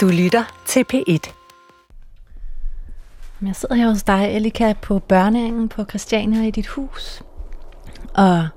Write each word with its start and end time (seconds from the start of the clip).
Du 0.00 0.08
lytter 0.08 0.62
til 0.66 0.84
P1. 0.92 1.32
Jeg 3.46 3.56
sidder 3.56 3.74
her 3.74 3.88
hos 3.88 4.02
dig, 4.02 4.30
Elika, 4.32 4.72
på 4.82 4.98
børneangen 4.98 5.68
på 5.68 5.84
Christiania 5.84 6.46
i 6.46 6.50
dit 6.50 6.66
hus. 6.66 7.22
Og 8.14 8.48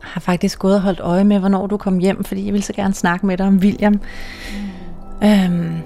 har 0.00 0.20
faktisk 0.20 0.58
gået 0.58 0.74
og 0.74 0.80
holdt 0.80 1.00
øje 1.00 1.24
med, 1.24 1.38
hvornår 1.38 1.66
du 1.66 1.76
kom 1.76 1.98
hjem, 1.98 2.24
fordi 2.24 2.44
jeg 2.44 2.52
vil 2.52 2.62
så 2.62 2.72
gerne 2.72 2.94
snakke 2.94 3.26
med 3.26 3.36
dig 3.36 3.46
om 3.46 3.56
William. 3.56 3.92
Mm. 3.92 5.28
Øhm, 5.28 5.78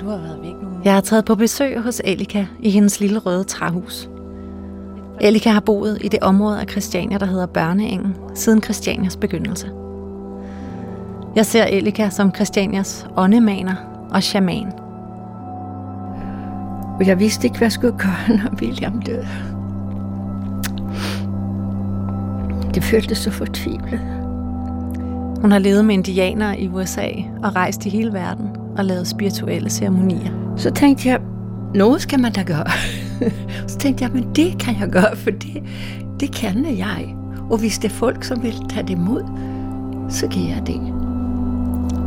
du 0.00 0.08
har 0.08 0.16
været 0.16 0.38
væk 0.42 0.62
nu. 0.62 0.68
Jeg 0.84 0.94
har 0.94 1.00
taget 1.00 1.24
på 1.24 1.34
besøg 1.34 1.80
hos 1.80 2.00
Elika 2.04 2.46
i 2.60 2.70
hendes 2.70 3.00
lille 3.00 3.18
røde 3.18 3.44
træhus. 3.44 4.08
Elika 5.20 5.50
har 5.50 5.60
boet 5.60 5.98
i 6.00 6.08
det 6.08 6.20
område 6.22 6.60
af 6.60 6.66
Christiania, 6.68 7.18
der 7.18 7.26
hedder 7.26 7.46
Børneengen, 7.46 8.16
siden 8.34 8.62
Christianias 8.62 9.16
begyndelse. 9.16 9.70
Jeg 11.36 11.46
ser 11.46 11.64
Elika 11.64 12.10
som 12.10 12.34
Christianias 12.34 13.06
åndemaner 13.16 13.74
og 14.10 14.22
shaman. 14.22 14.72
Og 17.00 17.06
jeg 17.06 17.18
vidste 17.18 17.46
ikke, 17.46 17.58
hvad 17.58 17.66
jeg 17.66 17.72
skulle 17.72 17.98
gøre, 17.98 18.36
når 18.38 18.60
William 18.62 19.02
døde. 19.02 19.28
Det 22.74 22.84
føltes 22.84 23.18
så 23.18 23.30
fortvivlet. 23.30 24.00
Hun 25.40 25.52
har 25.52 25.58
levet 25.58 25.84
med 25.84 25.94
indianere 25.94 26.60
i 26.60 26.68
USA 26.68 27.08
og 27.42 27.56
rejst 27.56 27.86
i 27.86 27.88
hele 27.88 28.12
verden 28.12 28.48
og 28.78 28.84
lavet 28.84 29.06
spirituelle 29.06 29.70
ceremonier. 29.70 30.54
Så 30.56 30.70
tænkte 30.70 31.08
jeg, 31.08 31.20
noget 31.74 32.02
skal 32.02 32.20
man 32.20 32.32
da 32.32 32.42
gøre. 32.42 32.70
så 33.68 33.78
tænkte 33.78 34.04
jeg, 34.04 34.12
men 34.12 34.34
det 34.34 34.58
kan 34.58 34.74
jeg 34.80 34.88
gøre, 34.88 35.16
for 35.16 35.30
det, 35.30 35.62
det 36.20 36.30
kender 36.32 36.70
jeg. 36.70 37.14
Og 37.50 37.58
hvis 37.58 37.78
det 37.78 37.90
er 37.90 37.94
folk, 37.94 38.24
som 38.24 38.42
vil 38.42 38.54
tage 38.70 38.82
det 38.82 38.90
imod, 38.90 39.22
så 40.10 40.26
giver 40.28 40.54
jeg 40.54 40.66
det. 40.66 40.97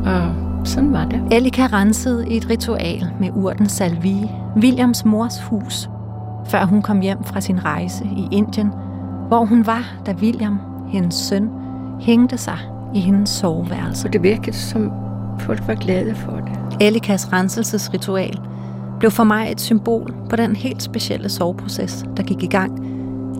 Og 0.05 0.33
sådan 0.67 0.93
var 0.93 1.05
det. 1.05 1.21
Elika 1.31 1.65
rensede 1.65 2.29
i 2.29 2.37
et 2.37 2.49
ritual 2.49 3.11
med 3.19 3.29
urten 3.35 3.69
salvie, 3.69 4.31
Williams 4.57 5.05
mors 5.05 5.41
hus, 5.41 5.89
før 6.45 6.65
hun 6.65 6.81
kom 6.81 6.99
hjem 6.99 7.23
fra 7.23 7.41
sin 7.41 7.65
rejse 7.65 8.05
i 8.05 8.27
Indien, 8.31 8.71
hvor 9.27 9.45
hun 9.45 9.65
var, 9.65 9.95
da 10.05 10.15
William, 10.21 10.59
hendes 10.87 11.15
søn, 11.15 11.49
hængte 11.99 12.37
sig 12.37 12.57
i 12.95 12.99
hendes 12.99 13.29
soveværelse. 13.29 14.07
Og 14.07 14.13
det 14.13 14.23
virkede 14.23 14.55
som 14.55 14.91
folk 15.39 15.67
var 15.67 15.75
glade 15.75 16.15
for 16.15 16.31
det. 16.31 16.87
Elikas 16.87 17.33
renselsesritual 17.33 18.39
blev 18.99 19.11
for 19.11 19.23
mig 19.23 19.51
et 19.51 19.61
symbol 19.61 20.13
på 20.29 20.35
den 20.35 20.55
helt 20.55 20.83
specielle 20.83 21.29
soveproces, 21.29 22.05
der 22.17 22.23
gik 22.23 22.43
i 22.43 22.47
gang 22.47 22.85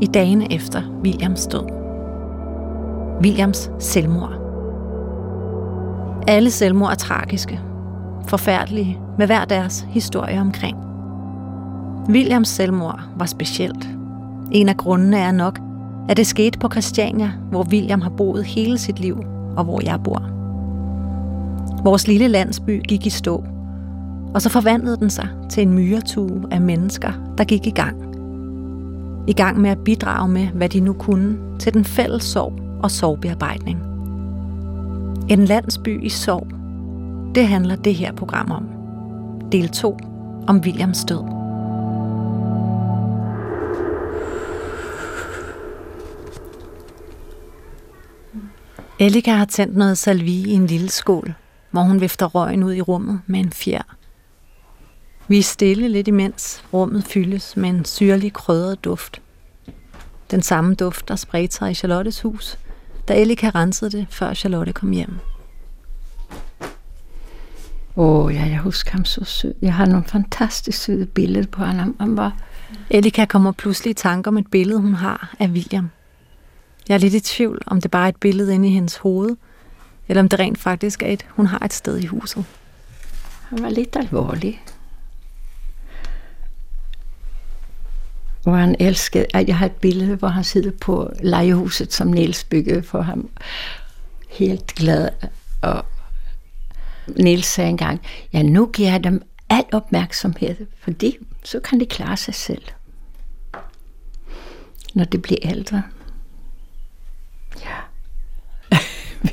i 0.01 0.05
dagene 0.05 0.53
efter 0.53 0.81
Williams 1.03 1.47
død. 1.47 1.65
Williams 3.23 3.71
selvmord. 3.79 4.40
Alle 6.27 6.51
selvmord 6.51 6.91
er 6.91 6.95
tragiske, 6.95 7.59
forfærdelige, 8.27 8.99
med 9.17 9.25
hver 9.25 9.45
deres 9.45 9.87
historie 9.89 10.39
omkring. 10.39 10.77
Williams 12.09 12.47
selvmord 12.47 12.99
var 13.15 13.25
specielt. 13.25 13.89
En 14.51 14.69
af 14.69 14.77
grundene 14.77 15.17
er 15.17 15.31
nok, 15.31 15.59
at 16.09 16.17
det 16.17 16.27
skete 16.27 16.59
på 16.59 16.69
Christiania, 16.71 17.31
hvor 17.49 17.63
William 17.63 18.01
har 18.01 18.09
boet 18.09 18.45
hele 18.45 18.77
sit 18.77 18.99
liv, 18.99 19.23
og 19.57 19.63
hvor 19.63 19.81
jeg 19.83 19.99
bor. 20.03 20.29
Vores 21.83 22.07
lille 22.07 22.27
landsby 22.27 22.81
gik 22.87 23.05
i 23.05 23.09
stå, 23.09 23.43
og 24.33 24.41
så 24.41 24.49
forvandlede 24.49 24.97
den 24.97 25.09
sig 25.09 25.27
til 25.49 25.63
en 25.63 25.73
myretue 25.73 26.41
af 26.51 26.61
mennesker, 26.61 27.11
der 27.37 27.43
gik 27.43 27.67
i 27.67 27.71
gang. 27.71 27.97
I 29.27 29.33
gang 29.33 29.59
med 29.59 29.69
at 29.69 29.79
bidrage 29.79 30.29
med, 30.29 30.47
hvad 30.47 30.69
de 30.69 30.79
nu 30.79 30.93
kunne, 30.93 31.37
til 31.59 31.73
den 31.73 31.85
fælles 31.85 32.23
sorg 32.23 32.53
og 32.83 32.91
sorgbearbejdning. 32.91 33.90
En 35.29 35.45
landsby 35.45 36.03
i 36.03 36.09
sorg. 36.09 36.47
Det 37.35 37.47
handler 37.47 37.75
det 37.75 37.95
her 37.95 38.11
program 38.11 38.51
om. 38.51 38.69
Del 39.51 39.69
2 39.69 39.97
om 40.47 40.59
Williams 40.59 41.05
død. 41.05 41.23
Elika 48.99 49.31
har 49.31 49.45
tændt 49.45 49.77
noget 49.77 49.97
salvie 49.97 50.47
i 50.47 50.51
en 50.51 50.67
lille 50.67 50.89
skål, 50.89 51.33
hvor 51.71 51.81
hun 51.81 52.01
vifter 52.01 52.25
røgen 52.25 52.63
ud 52.63 52.73
i 52.73 52.81
rummet 52.81 53.21
med 53.27 53.39
en 53.39 53.51
fjer. 53.51 53.95
Vi 55.27 55.37
er 55.37 55.43
stille 55.43 55.87
lidt 55.87 56.07
imens 56.07 56.63
rummet 56.73 57.03
fyldes 57.03 57.57
med 57.57 57.69
en 57.69 57.85
syrlig 57.85 58.33
krydret 58.33 58.83
duft. 58.83 59.21
Den 60.31 60.41
samme 60.41 60.75
duft, 60.75 61.07
der 61.07 61.15
spredte 61.15 61.55
sig 61.55 61.71
i 61.71 61.73
Charlottes 61.73 62.21
hus, 62.21 62.57
da 63.11 63.21
Elika 63.21 63.49
rensede 63.49 63.91
det, 63.91 64.07
før 64.09 64.33
Charlotte 64.33 64.73
kom 64.73 64.91
hjem. 64.91 65.13
Åh, 67.95 68.25
oh, 68.25 68.35
ja, 68.35 68.43
jeg 68.43 68.59
husker 68.59 68.91
ham 68.91 69.05
så 69.05 69.23
sød. 69.25 69.53
Jeg 69.61 69.73
har 69.73 69.85
nogle 69.85 70.03
fantastisk 70.05 70.77
søde 70.77 71.05
billeder 71.05 71.47
på 71.47 71.63
ham. 71.63 71.95
Han 71.99 72.17
var... 72.17 72.35
Elika 72.89 73.25
kommer 73.25 73.51
pludselig 73.51 73.91
i 73.91 73.93
tanke 73.93 74.27
om 74.27 74.37
et 74.37 74.47
billede, 74.51 74.79
hun 74.79 74.93
har 74.93 75.35
af 75.39 75.47
William. 75.47 75.89
Jeg 76.89 76.95
er 76.95 76.99
lidt 76.99 77.13
i 77.13 77.19
tvivl, 77.19 77.61
om 77.65 77.81
det 77.81 77.91
bare 77.91 78.05
er 78.05 78.09
et 78.09 78.15
billede 78.15 78.53
inde 78.53 78.67
i 78.67 78.71
hendes 78.71 78.97
hoved, 78.97 79.35
eller 80.07 80.21
om 80.21 80.29
det 80.29 80.39
rent 80.39 80.57
faktisk 80.57 81.03
er 81.03 81.07
et, 81.07 81.25
hun 81.29 81.45
har 81.45 81.65
et 81.65 81.73
sted 81.73 81.97
i 81.97 82.05
huset. 82.05 82.45
Han 83.49 83.63
var 83.63 83.69
lidt 83.69 83.95
alvorlig. 83.95 84.61
Hvor 88.43 88.55
han 88.55 88.75
elskede, 88.79 89.25
at 89.33 89.47
jeg 89.47 89.57
har 89.57 89.65
et 89.65 89.71
billede, 89.71 90.15
hvor 90.15 90.27
han 90.27 90.43
sidder 90.43 90.71
på 90.81 91.11
legehuset, 91.23 91.93
som 91.93 92.07
Niels 92.07 92.43
byggede 92.43 92.83
for 92.83 93.01
ham. 93.01 93.29
Helt 94.29 94.67
glad. 94.67 95.09
Og 95.61 95.85
Niels 97.07 97.45
sagde 97.45 97.69
engang, 97.69 98.01
ja, 98.33 98.41
nu 98.41 98.65
giver 98.65 98.91
jeg 98.91 99.03
dem 99.03 99.21
al 99.49 99.65
opmærksomhed, 99.71 100.55
fordi 100.79 101.17
så 101.43 101.59
kan 101.59 101.79
de 101.79 101.85
klare 101.85 102.17
sig 102.17 102.35
selv, 102.35 102.63
når 104.93 105.03
de 105.03 105.17
bliver 105.17 105.39
ældre. 105.43 105.83
Ja. 107.61 107.77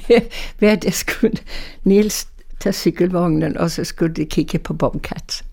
Hver 0.58 0.74
dag 0.74 0.94
skulle 0.94 1.36
Niels 1.84 2.28
tage 2.60 2.72
cykelvognen, 2.72 3.56
og 3.56 3.70
så 3.70 3.84
skulle 3.84 4.14
de 4.14 4.26
kigge 4.26 4.58
på 4.58 4.74
Bobcat. 4.74 5.44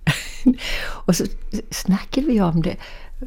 og 1.08 1.16
så 1.16 1.30
snakkede 1.72 2.26
vi 2.26 2.40
om 2.40 2.64
det. 2.64 2.78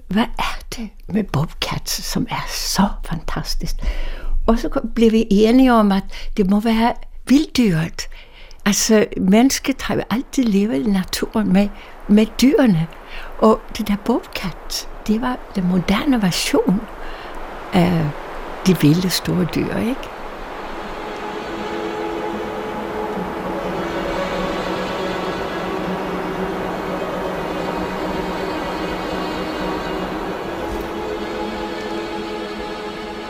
Hvad 0.08 0.26
er 0.38 0.58
det 0.76 0.90
med 1.08 1.24
Bobcat, 1.24 1.90
som 1.90 2.26
er 2.30 2.46
så 2.48 2.88
fantastisk? 3.04 3.74
Og 4.46 4.58
så 4.58 4.80
blev 4.94 5.12
vi 5.12 5.26
enige 5.30 5.72
om, 5.72 5.92
at 5.92 6.04
det 6.36 6.50
må 6.50 6.60
være 6.60 6.92
vilddyret. 7.26 8.08
Altså, 8.64 9.06
mennesket 9.16 9.82
har 9.82 9.94
jo 9.94 10.02
altid 10.10 10.44
levet 10.44 10.86
i 10.86 10.90
naturen 10.90 11.52
med, 11.52 11.68
med 12.08 12.26
dyrene. 12.42 12.86
Og 13.38 13.60
det 13.78 13.88
der 13.88 13.96
Bobcat, 14.04 14.88
det 15.06 15.20
var 15.20 15.38
den 15.54 15.68
moderne 15.68 16.22
version 16.22 16.80
af 17.72 18.10
de 18.66 18.80
vilde 18.80 19.10
store 19.10 19.44
dyr, 19.54 19.76
ikke? 19.76 20.08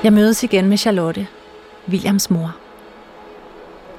Jeg 0.04 0.12
mødes 0.12 0.42
igen 0.42 0.68
med 0.68 0.76
Charlotte, 0.76 1.26
Williams 1.88 2.30
mor. 2.30 2.56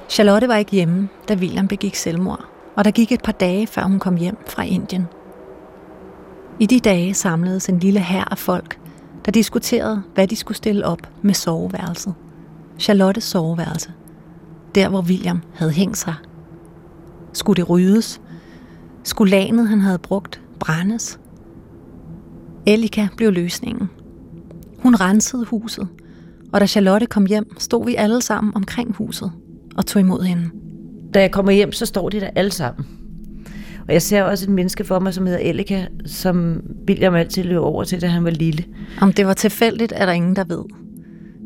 Charlotte 0.08 0.48
var 0.48 0.56
ikke 0.56 0.70
hjemme, 0.70 1.08
da 1.28 1.34
William 1.34 1.68
begik 1.68 1.94
selvmord, 1.94 2.44
og 2.76 2.84
der 2.84 2.90
gik 2.90 3.12
et 3.12 3.22
par 3.22 3.32
dage, 3.32 3.66
før 3.66 3.82
hun 3.82 3.98
kom 3.98 4.16
hjem 4.16 4.36
fra 4.46 4.62
Indien. 4.62 5.06
I 6.60 6.66
de 6.66 6.80
dage 6.80 7.14
samledes 7.14 7.68
en 7.68 7.78
lille 7.78 8.00
hær 8.00 8.24
af 8.30 8.38
folk, 8.38 8.78
der 9.24 9.32
diskuterede, 9.32 10.02
hvad 10.14 10.28
de 10.28 10.36
skulle 10.36 10.56
stille 10.56 10.86
op 10.86 11.10
med 11.22 11.34
soveværelset. 11.34 12.14
Charlottes 12.78 13.24
soveværelse. 13.24 13.92
Der, 14.74 14.88
hvor 14.88 15.02
William 15.02 15.42
havde 15.54 15.72
hængt 15.72 15.98
sig. 15.98 16.14
Skulle 17.32 17.56
det 17.56 17.70
ryddes? 17.70 18.20
Skulle 19.04 19.30
lanet, 19.30 19.68
han 19.68 19.80
havde 19.80 19.98
brugt, 19.98 20.40
brændes? 20.58 21.20
Elika 22.66 23.08
blev 23.16 23.32
løsningen. 23.32 23.90
Hun 24.82 24.94
rensede 24.94 25.44
huset, 25.44 25.88
og 26.52 26.60
da 26.60 26.66
Charlotte 26.66 27.06
kom 27.06 27.26
hjem, 27.26 27.58
stod 27.58 27.86
vi 27.86 27.94
alle 27.94 28.22
sammen 28.22 28.52
omkring 28.56 28.94
huset 28.96 29.32
og 29.76 29.86
tog 29.86 30.00
imod 30.00 30.22
hende. 30.22 30.50
Da 31.14 31.20
jeg 31.20 31.30
kommer 31.30 31.52
hjem, 31.52 31.72
så 31.72 31.86
står 31.86 32.08
de 32.08 32.20
der 32.20 32.30
alle 32.34 32.50
sammen. 32.50 32.86
Og 33.88 33.92
jeg 33.92 34.02
ser 34.02 34.22
også 34.22 34.44
et 34.44 34.50
menneske 34.50 34.84
for 34.84 34.98
mig, 34.98 35.14
som 35.14 35.26
hedder 35.26 35.40
Elika, 35.40 35.84
som 36.06 36.60
William 36.88 37.14
altid 37.14 37.42
løb 37.42 37.58
over 37.58 37.84
til, 37.84 38.00
da 38.00 38.06
han 38.06 38.24
var 38.24 38.30
lille. 38.30 38.64
Om 39.00 39.12
det 39.12 39.26
var 39.26 39.34
tilfældigt, 39.34 39.92
er 39.96 40.06
der 40.06 40.12
ingen, 40.12 40.36
der 40.36 40.44
ved. 40.44 40.64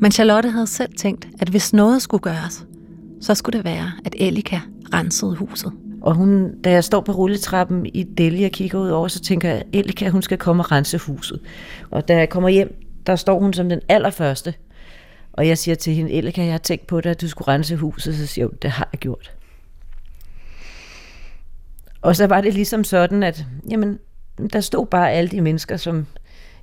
Men 0.00 0.12
Charlotte 0.12 0.50
havde 0.50 0.66
selv 0.66 0.92
tænkt, 0.96 1.28
at 1.38 1.48
hvis 1.48 1.72
noget 1.72 2.02
skulle 2.02 2.22
gøres, 2.22 2.66
så 3.20 3.34
skulle 3.34 3.56
det 3.58 3.64
være, 3.64 3.92
at 4.04 4.14
Elika 4.18 4.60
rensede 4.94 5.34
huset. 5.34 5.72
Og 6.02 6.14
hun, 6.14 6.60
da 6.64 6.70
jeg 6.70 6.84
står 6.84 7.00
på 7.00 7.12
rulletrappen 7.12 7.86
i 7.86 8.02
Delhi 8.02 8.44
og 8.44 8.50
kigger 8.50 8.80
ud 8.80 8.88
over, 8.88 9.08
så 9.08 9.20
tænker 9.20 9.48
jeg, 9.48 9.58
at 9.58 9.66
Elika, 9.72 10.08
hun 10.08 10.22
skal 10.22 10.38
komme 10.38 10.62
og 10.62 10.72
rense 10.72 10.98
huset. 10.98 11.40
Og 11.90 12.08
da 12.08 12.16
jeg 12.16 12.28
kommer 12.28 12.48
hjem, 12.48 12.83
der 13.06 13.16
står 13.16 13.40
hun 13.40 13.52
som 13.52 13.68
den 13.68 13.80
allerførste. 13.88 14.54
Og 15.32 15.48
jeg 15.48 15.58
siger 15.58 15.74
til 15.74 15.94
hende, 15.94 16.12
Elika, 16.12 16.44
jeg 16.44 16.52
har 16.52 16.58
tænkt 16.58 16.86
på 16.86 17.00
dig, 17.00 17.10
at 17.10 17.20
du 17.20 17.28
skulle 17.28 17.48
rense 17.48 17.76
huset. 17.76 18.16
Så 18.16 18.26
siger 18.26 18.46
hun, 18.46 18.58
det 18.62 18.70
har 18.70 18.88
jeg 18.92 18.98
gjort. 18.98 19.32
Og 22.02 22.16
så 22.16 22.26
var 22.26 22.40
det 22.40 22.54
ligesom 22.54 22.84
sådan, 22.84 23.22
at 23.22 23.44
jamen, 23.70 23.98
der 24.52 24.60
stod 24.60 24.86
bare 24.86 25.12
alle 25.12 25.30
de 25.30 25.40
mennesker, 25.40 25.76
som 25.76 26.06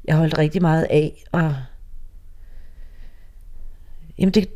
jeg 0.06 0.16
holdt 0.16 0.38
rigtig 0.38 0.62
meget 0.62 0.88
af. 0.90 1.24
Og 1.32 1.56
jamen 4.18 4.34
det, 4.34 4.50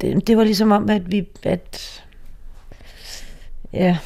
det, 0.00 0.26
det 0.26 0.36
var 0.36 0.44
ligesom 0.44 0.72
om, 0.72 0.90
at 0.90 1.12
vi, 1.12 1.28
at, 1.42 2.04
ja, 3.72 3.98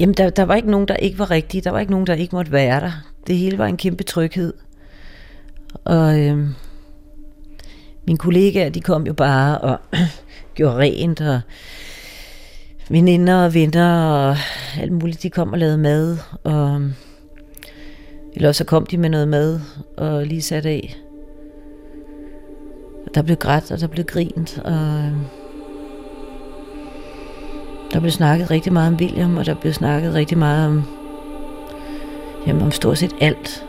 Jamen, 0.00 0.14
der, 0.14 0.30
der 0.30 0.42
var 0.42 0.54
ikke 0.54 0.70
nogen, 0.70 0.88
der 0.88 0.96
ikke 0.96 1.18
var 1.18 1.30
rigtige. 1.30 1.60
Der 1.60 1.70
var 1.70 1.80
ikke 1.80 1.92
nogen, 1.92 2.06
der 2.06 2.14
ikke 2.14 2.36
måtte 2.36 2.52
være 2.52 2.80
der. 2.80 2.92
Det 3.26 3.36
hele 3.36 3.58
var 3.58 3.66
en 3.66 3.76
kæmpe 3.76 4.04
tryghed. 4.04 4.52
Og 5.84 6.20
øh, 6.20 6.38
mine 8.06 8.18
kollegaer, 8.18 8.68
de 8.68 8.80
kom 8.80 9.06
jo 9.06 9.12
bare 9.12 9.58
og 9.58 9.78
gjorde 10.54 10.76
rent, 10.76 11.20
og 11.20 11.40
veninder 12.88 13.44
og 13.44 13.54
venner 13.54 14.04
og 14.04 14.36
alt 14.80 14.92
muligt, 14.92 15.22
de 15.22 15.30
kom 15.30 15.52
og 15.52 15.58
lavede 15.58 15.78
mad. 15.78 16.18
Og, 16.44 16.82
eller 18.34 18.52
så 18.52 18.64
kom 18.64 18.86
de 18.86 18.96
med 18.96 19.10
noget 19.10 19.28
mad 19.28 19.60
og 19.96 20.26
lige 20.26 20.42
satte 20.42 20.68
af. 20.68 20.96
Og 23.06 23.14
der 23.14 23.22
blev 23.22 23.36
grædt, 23.36 23.72
og 23.72 23.80
der 23.80 23.86
blev 23.86 24.04
grint, 24.04 24.58
og 24.64 24.72
øhm, 24.72 25.24
der 27.92 28.00
blev 28.00 28.10
snakket 28.10 28.50
rigtig 28.50 28.72
meget 28.72 28.88
om 28.88 28.94
William, 28.94 29.36
og 29.36 29.46
der 29.46 29.54
blev 29.54 29.72
snakket 29.72 30.14
rigtig 30.14 30.38
meget 30.38 30.66
om, 30.66 30.82
jamen, 32.46 32.62
om 32.62 32.70
stort 32.70 32.98
set 32.98 33.14
alt. 33.20 33.64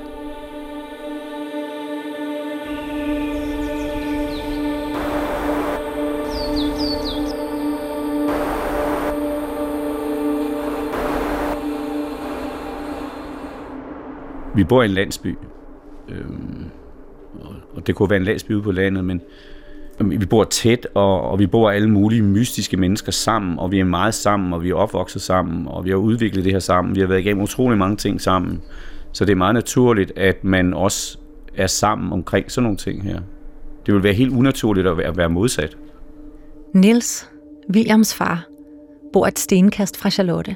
Vi 14.56 14.63
bor 14.63 14.81
i 14.81 14.86
en 14.86 14.92
landsby, 14.92 15.38
øhm, 16.10 16.66
og 17.75 17.88
det 17.88 17.95
kunne 17.95 18.10
være 18.10 18.18
en 18.18 18.24
landsby 18.24 18.51
ude 18.51 18.62
på 18.62 18.71
landet, 18.71 19.06
men 19.06 19.21
vi 20.06 20.25
bor 20.25 20.44
tæt, 20.44 20.88
og, 20.94 21.22
og 21.22 21.40
vi 21.40 21.48
bor 21.48 21.69
alle 21.69 21.90
mulige 21.90 22.22
mystiske 22.22 22.78
mennesker 22.78 23.12
sammen, 23.12 23.60
og 23.60 23.72
vi 23.72 23.80
er 23.80 23.84
meget 23.84 24.13
sammen, 24.13 24.54
og 24.54 24.63
vi 24.63 24.69
er 24.69 24.75
opvokset 24.75 25.22
sammen, 25.22 25.68
og 25.68 25.86
vi 25.86 25.90
har 25.90 25.98
udviklet 25.98 26.46
det 26.46 26.51
her 26.51 26.60
sammen. 26.60 26.96
Vi 26.96 27.00
har 27.00 27.07
været 27.07 27.19
igennem 27.19 27.44
utrolig 27.44 27.78
mange 27.78 27.96
ting 27.96 28.22
sammen. 28.22 28.62
Så 29.12 29.25
det 29.25 29.31
er 29.31 29.36
meget 29.36 29.54
naturligt, 29.54 30.12
at 30.16 30.44
man 30.44 30.74
også 30.74 31.18
er 31.56 31.68
sammen 31.68 32.13
omkring 32.13 32.51
sådan 32.51 32.63
nogle 32.63 32.78
ting 32.78 33.04
her. 33.04 33.22
Det 33.86 33.94
vil 33.94 34.04
være 34.04 34.13
helt 34.13 34.34
unaturligt 34.34 34.88
at 34.88 34.98
være, 34.98 35.07
at 35.07 35.18
være 35.18 35.30
modsat. 35.30 35.78
Nils, 36.74 37.30
Williams 37.74 38.13
far, 38.13 38.48
bor 39.13 39.28
et 39.28 39.40
stenkast 39.40 39.98
fra 39.98 40.10
Charlotte. 40.10 40.56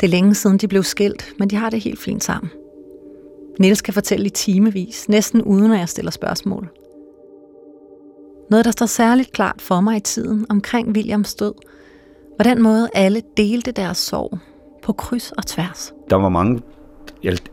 Det 0.00 0.06
er 0.06 0.10
længe 0.10 0.34
siden, 0.34 0.58
de 0.58 0.68
blev 0.68 0.82
skilt, 0.82 1.32
men 1.38 1.50
de 1.50 1.56
har 1.56 1.70
det 1.70 1.80
helt 1.80 1.98
fint 1.98 2.24
sammen. 2.24 2.50
Nils 3.58 3.82
kan 3.82 3.94
fortælle 3.94 4.26
i 4.26 4.30
timevis, 4.30 5.08
næsten 5.08 5.42
uden 5.42 5.72
at 5.72 5.78
jeg 5.78 5.88
stiller 5.88 6.10
spørgsmål. 6.10 6.68
Noget, 8.50 8.64
der 8.64 8.70
står 8.70 8.86
særligt 8.86 9.32
klart 9.32 9.60
for 9.60 9.80
mig 9.80 9.96
i 9.96 10.00
tiden 10.00 10.46
omkring 10.48 10.88
Williams 10.88 11.34
død, 11.34 11.54
var 12.38 12.44
den 12.44 12.62
måde, 12.62 12.88
alle 12.94 13.22
delte 13.36 13.72
deres 13.72 13.98
sorg 13.98 14.38
på 14.82 14.92
kryds 14.92 15.32
og 15.32 15.46
tværs. 15.46 15.94
Der 16.10 16.16
var 16.16 16.28
mange, 16.28 16.62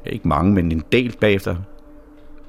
ikke 0.05 0.27
mange, 0.27 0.53
men 0.53 0.71
en 0.71 0.83
del 0.91 1.15
bagefter, 1.21 1.55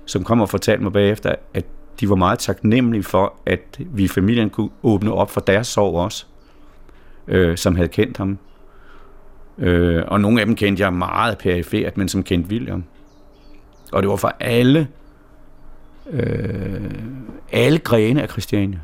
som 0.07 0.25
kom 0.25 0.41
og 0.41 0.49
fortalte 0.49 0.83
mig 0.83 0.93
bagefter, 0.93 1.35
at 1.55 1.65
de 2.01 2.09
var 2.09 2.17
meget 2.17 2.39
taknemmelige 2.39 3.03
for, 3.03 3.35
at 3.47 3.79
vi 3.79 4.05
i 4.05 4.09
familien 4.09 4.51
kunne 4.51 4.71
åbne 4.83 5.13
op 5.13 5.31
for 5.31 5.41
deres 5.41 5.67
sorg 5.67 5.95
også, 5.95 6.27
øh, 7.29 7.57
som 7.57 7.77
havde 7.77 7.89
kendt 7.89 8.17
ham. 8.17 8.39
Øh, 9.59 10.03
og 10.09 10.21
nogle 10.21 10.41
af 10.41 10.47
dem 10.47 10.57
kendte 10.57 10.83
jeg 10.83 10.93
meget 10.93 11.39
perifert, 11.39 11.97
men 11.97 12.09
som 12.09 12.23
kendte 12.23 12.51
William. 12.51 12.85
Og 13.93 14.03
det 14.03 14.11
var 14.11 14.17
for 14.17 14.33
alle 14.41 14.89
øh, 16.11 16.91
alle 17.53 17.79
grene 17.79 18.23
af 18.23 18.29
Christiania. 18.29 18.79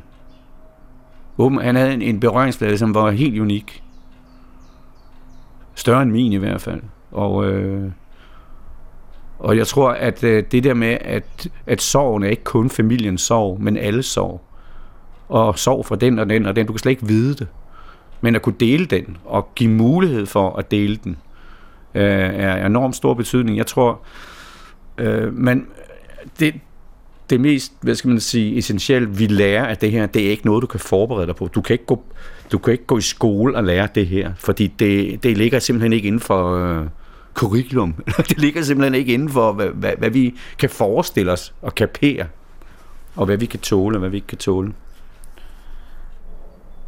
Åben, 1.37 1.61
han 1.61 1.75
havde 1.75 1.93
en, 1.93 2.01
en 2.01 2.19
berøringsflade, 2.19 2.77
som 2.77 2.93
var 2.93 3.11
helt 3.11 3.39
unik. 3.39 3.83
Større 5.75 6.01
end 6.01 6.11
min 6.11 6.33
i 6.33 6.37
hvert 6.37 6.61
fald. 6.61 6.81
Og, 7.11 7.45
øh, 7.45 7.91
og 9.39 9.57
jeg 9.57 9.67
tror, 9.67 9.91
at 9.91 10.23
øh, 10.23 10.43
det 10.51 10.63
der 10.63 10.73
med, 10.73 10.97
at, 11.01 11.47
at 11.65 11.81
sorgen 11.81 12.23
er 12.23 12.27
ikke 12.27 12.43
kun 12.43 12.69
familiens 12.69 13.21
sorg, 13.21 13.61
men 13.61 13.77
alle 13.77 14.03
sorg. 14.03 14.41
Og 15.29 15.59
sorg 15.59 15.85
fra 15.85 15.95
den 15.95 16.19
og 16.19 16.29
den 16.29 16.45
og 16.45 16.55
den. 16.55 16.65
Du 16.65 16.73
kan 16.73 16.79
slet 16.79 16.89
ikke 16.89 17.07
vide 17.07 17.35
det. 17.35 17.47
Men 18.21 18.35
at 18.35 18.41
kunne 18.41 18.55
dele 18.59 18.85
den, 18.85 19.17
og 19.25 19.55
give 19.55 19.69
mulighed 19.71 20.25
for 20.25 20.55
at 20.55 20.71
dele 20.71 20.95
den, 20.95 21.17
øh, 21.95 22.03
er 22.33 22.65
enormt 22.65 22.95
stor 22.95 23.13
betydning. 23.13 23.57
Jeg 23.57 23.67
tror, 23.67 24.01
øh, 24.97 25.33
man, 25.33 25.67
det, 26.39 26.53
det 27.29 27.41
mest, 27.41 27.73
hvad 27.81 27.95
skal 27.95 28.07
man 28.07 28.19
sige, 28.19 28.57
essentielle, 28.57 29.09
vi 29.09 29.27
lærer 29.27 29.65
af 29.65 29.77
det 29.77 29.91
her, 29.91 30.05
det 30.05 30.25
er 30.25 30.29
ikke 30.29 30.45
noget, 30.45 30.61
du 30.61 30.67
kan 30.67 30.79
forberede 30.79 31.27
dig 31.27 31.35
på. 31.35 31.47
Du 31.47 31.61
kan 31.61 31.73
ikke 31.73 31.85
gå, 31.85 32.03
du 32.51 32.57
kan 32.57 32.71
ikke 32.71 32.85
gå 32.85 32.97
i 32.97 33.01
skole 33.01 33.55
og 33.55 33.63
lære 33.63 33.87
det 33.95 34.07
her, 34.07 34.31
fordi 34.37 34.67
det, 34.67 35.23
det 35.23 35.37
ligger 35.37 35.59
simpelthen 35.59 35.93
ikke 35.93 36.07
inden 36.07 36.21
for 36.21 36.55
øh, 36.55 36.85
curriculum. 37.33 37.93
det 38.29 38.37
ligger 38.37 38.61
simpelthen 38.61 38.95
ikke 38.95 39.13
inden 39.13 39.29
for, 39.29 39.51
hvad, 39.51 39.67
hvad, 39.67 39.91
hvad 39.97 40.09
vi 40.09 40.35
kan 40.57 40.69
forestille 40.69 41.31
os 41.31 41.53
og 41.61 41.75
kapere, 41.75 42.25
og 43.15 43.25
hvad 43.25 43.37
vi 43.37 43.45
kan 43.45 43.59
tåle 43.59 43.95
og 43.95 43.99
hvad 43.99 44.09
vi 44.09 44.17
ikke 44.17 44.27
kan 44.27 44.37
tåle. 44.37 44.73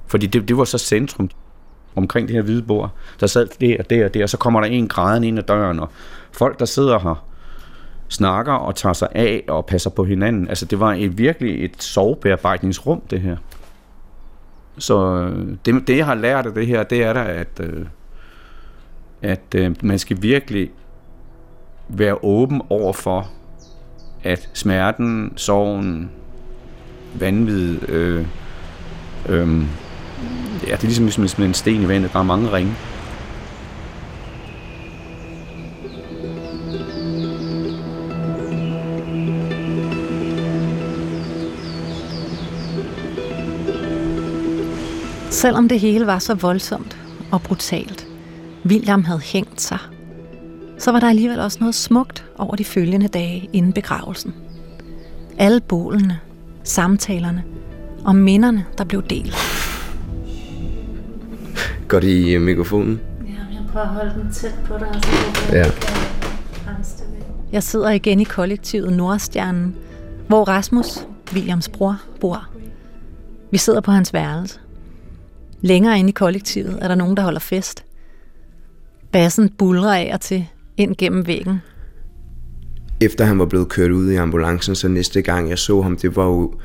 Fordi 0.08 0.28
det, 0.28 0.48
det 0.48 0.58
var 0.58 0.64
så 0.64 0.78
centrum 0.78 1.30
omkring 1.96 2.28
det 2.28 2.36
her 2.36 2.44
hvide 2.44 2.62
bord. 2.62 2.90
Der 3.20 3.28
sad 3.28 3.48
det 3.60 3.78
og 3.80 3.90
det 3.90 4.06
og 4.06 4.14
det, 4.14 4.24
og 4.24 4.30
så 4.30 4.38
kommer 4.38 4.62
der 4.62 4.68
en 4.68 4.88
græden 4.88 5.24
ind 5.24 5.40
ad 5.40 5.44
døren, 5.44 5.80
og 5.80 5.90
folk, 6.32 6.60
der 6.60 6.66
sidder 6.66 7.00
her, 7.00 7.26
snakker 8.12 8.54
og 8.54 8.76
tager 8.76 8.94
sig 8.94 9.08
af 9.16 9.44
og 9.48 9.66
passer 9.66 9.90
på 9.90 10.04
hinanden. 10.04 10.48
Altså 10.48 10.66
det 10.66 10.80
var 10.80 10.94
et, 10.94 11.18
virkelig 11.18 11.66
et 11.66 11.84
sovebearbejdningsrum, 11.84 13.02
det 13.10 13.22
her. 13.22 13.38
Så 14.78 15.16
øh, 15.16 15.58
det, 15.66 15.88
det, 15.88 15.98
jeg 15.98 16.06
har 16.06 16.16
lært 16.16 16.46
af 16.46 16.54
det 16.54 16.68
her, 16.68 16.84
det 16.84 17.04
er 17.04 17.14
da, 17.14 17.20
at, 17.20 17.60
øh, 17.60 17.86
at 19.22 19.56
øh, 19.56 19.76
man 19.84 20.00
skal 20.00 20.22
virkelig 20.22 20.72
være 21.88 22.24
åben 22.24 22.62
over 22.70 22.94
for, 22.94 23.30
at 24.24 24.50
smerten, 24.54 25.34
sorgen, 25.36 26.12
vanvid, 27.20 27.90
øh, 27.90 28.26
øh, 29.30 29.62
ja, 30.68 30.72
det 30.72 30.84
er 30.84 30.84
ligesom, 30.84 31.06
ligesom 31.06 31.44
en 31.44 31.54
sten 31.54 31.82
i 31.82 31.88
vandet, 31.88 32.14
der 32.14 32.20
er 32.20 32.24
mange 32.24 32.52
ringe. 32.52 32.74
Selvom 45.42 45.70
det 45.70 45.80
hele 45.80 46.08
var 46.08 46.20
så 46.20 46.34
voldsomt 46.34 46.98
og 47.32 47.42
brutalt, 47.42 48.08
William 48.66 49.04
havde 49.04 49.20
hængt 49.20 49.62
sig, 49.62 49.78
så 50.78 50.92
var 50.92 51.00
der 51.00 51.10
alligevel 51.10 51.40
også 51.40 51.58
noget 51.60 51.76
smukt 51.76 52.26
over 52.38 52.56
de 52.56 52.66
følgende 52.66 53.08
dage 53.08 53.50
inden 53.54 53.74
begravelsen. 53.74 54.34
Alle 55.38 55.62
bålene, 55.62 56.20
samtalerne 56.64 57.44
og 58.06 58.16
minderne, 58.16 58.66
der 58.78 58.84
blev 58.84 59.04
delt. 59.04 59.36
Går 61.88 62.00
det 62.00 62.08
i 62.08 62.34
øh, 62.34 62.42
mikrofonen? 62.42 63.00
Ja, 63.28 63.32
jeg 63.32 63.62
prøver 63.72 63.86
at 63.86 63.94
holde 63.94 64.14
den 64.24 64.32
tæt 64.32 64.56
på 64.66 64.74
dig, 64.78 64.88
så 65.04 65.10
du 65.52 65.58
ja. 65.58 65.66
Jeg 67.52 67.64
sidder 67.64 67.90
igen 67.90 68.20
i 68.20 68.24
kollektivet 68.24 68.94
Nordstjernen, 68.94 69.76
hvor 70.28 70.44
Rasmus, 70.44 71.08
Williams 71.34 71.70
bror, 71.70 72.02
bor. 72.20 72.48
Vi 73.52 73.58
sidder 73.58 73.82
på 73.82 73.92
hans 73.92 74.14
værelse. 74.14 74.60
Længere 75.62 76.00
inde 76.00 76.10
i 76.10 76.14
kollektivet 76.14 76.78
er 76.82 76.88
der 76.88 76.96
nogen, 76.96 77.18
der 77.18 77.24
holder 77.24 77.40
fest. 77.40 77.86
Bassen 79.12 79.50
bulrer 79.50 79.94
af 79.94 80.10
og 80.14 80.22
til 80.22 80.48
ind 80.78 80.96
gennem 80.98 81.28
væggen. 81.28 81.58
Efter 83.02 83.26
han 83.26 83.40
var 83.40 83.46
blevet 83.46 83.70
kørt 83.70 83.92
ud 83.92 84.12
i 84.12 84.16
ambulancen, 84.16 84.76
så 84.76 84.88
næste 84.88 85.22
gang 85.22 85.50
jeg 85.50 85.60
så 85.60 85.82
ham, 85.82 85.98
det 85.98 86.16
var 86.16 86.26
jo... 86.26 86.60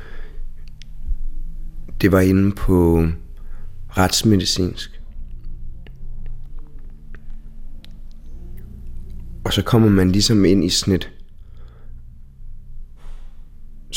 Det 2.01 2.11
var 2.11 2.19
inde 2.19 2.51
på 2.51 3.07
retsmedicinsk. 3.89 5.01
Og 9.45 9.53
så 9.53 9.61
kommer 9.63 9.89
man 9.89 10.11
ligesom 10.11 10.45
ind 10.45 10.63
i 10.63 10.69
sådan 10.69 10.93
et... 10.93 11.11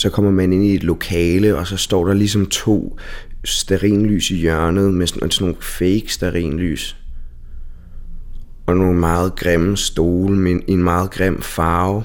Så 0.00 0.10
kommer 0.10 0.30
man 0.30 0.52
ind 0.52 0.64
i 0.64 0.74
et 0.74 0.82
lokale, 0.82 1.56
og 1.56 1.66
så 1.66 1.76
står 1.76 2.06
der 2.06 2.14
ligesom 2.14 2.46
to 2.46 2.98
sterinlys 3.44 4.30
i 4.30 4.36
hjørnet 4.36 4.94
med 4.94 5.06
sådan, 5.06 5.30
sådan 5.30 5.48
nogle 5.48 5.62
fake 5.62 6.06
sterinlys. 6.08 6.96
Og 8.66 8.76
nogle 8.76 8.98
meget 8.98 9.36
grimme 9.36 9.76
stole 9.76 10.36
med 10.36 10.60
en 10.66 10.82
meget 10.82 11.10
grim 11.10 11.42
farve, 11.42 12.04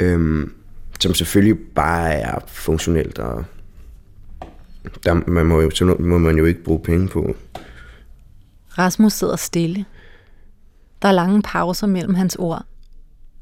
øhm, 0.00 0.52
som 1.00 1.14
selvfølgelig 1.14 1.58
bare 1.74 2.12
er 2.12 2.38
funktionelt 2.46 3.18
og 3.18 3.44
der, 5.04 5.30
man 5.30 5.46
må, 5.46 5.60
jo, 5.60 5.70
så 5.70 5.96
må 5.98 6.18
man 6.18 6.38
jo 6.38 6.44
ikke 6.44 6.64
bruge 6.64 6.80
penge 6.80 7.08
på. 7.08 7.36
Rasmus 8.78 9.12
sidder 9.12 9.36
stille. 9.36 9.84
Der 11.02 11.08
er 11.08 11.12
lange 11.12 11.42
pauser 11.42 11.86
mellem 11.86 12.14
hans 12.14 12.36
ord. 12.36 12.64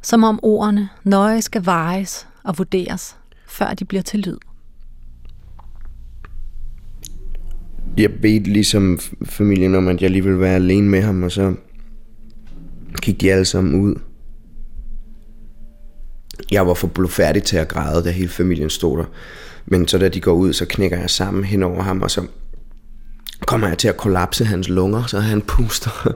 Som 0.03 0.25
om 0.25 0.41
ordene 0.43 0.89
nøje 1.05 1.43
skal 1.43 1.67
vejes 1.67 2.27
og 2.45 2.59
vurderes, 2.59 3.17
før 3.47 3.75
de 3.75 3.85
bliver 3.85 4.03
til 4.03 4.21
lyd. 4.21 4.39
Jeg 7.97 8.11
bedte 8.23 8.51
ligesom 8.51 8.99
familien 9.25 9.75
om, 9.75 9.89
at 9.89 10.03
jeg 10.03 10.11
lige 10.11 10.25
ville 10.25 10.41
være 10.41 10.55
alene 10.55 10.89
med 10.89 11.03
ham, 11.03 11.23
og 11.23 11.33
så 11.33 11.55
gik 13.03 13.21
de 13.21 13.33
alle 13.33 13.45
sammen 13.45 13.81
ud. 13.81 13.95
Jeg 16.51 16.67
var 16.67 16.75
for 16.75 16.87
blodfærdig 16.87 17.43
til 17.43 17.57
at 17.57 17.69
græde, 17.69 18.05
da 18.05 18.11
hele 18.11 18.29
familien 18.29 18.71
stod 18.71 18.99
der. 18.99 19.05
Men 19.67 19.89
så 19.89 19.99
da 19.99 20.09
de 20.09 20.21
går 20.21 20.33
ud, 20.33 20.53
så 20.53 20.67
knækker 20.67 20.99
jeg 20.99 21.11
sammen 21.11 21.45
hen 21.45 21.63
over 21.63 21.83
ham, 21.83 22.03
og 22.03 22.11
så 22.11 22.27
kommer 23.47 23.69
jeg 23.69 23.79
til 23.79 23.89
at 23.89 23.97
kollapse 23.97 24.45
hans 24.45 24.69
lunger, 24.69 25.07
så 25.07 25.21
han 25.21 25.43
puster. 25.43 25.91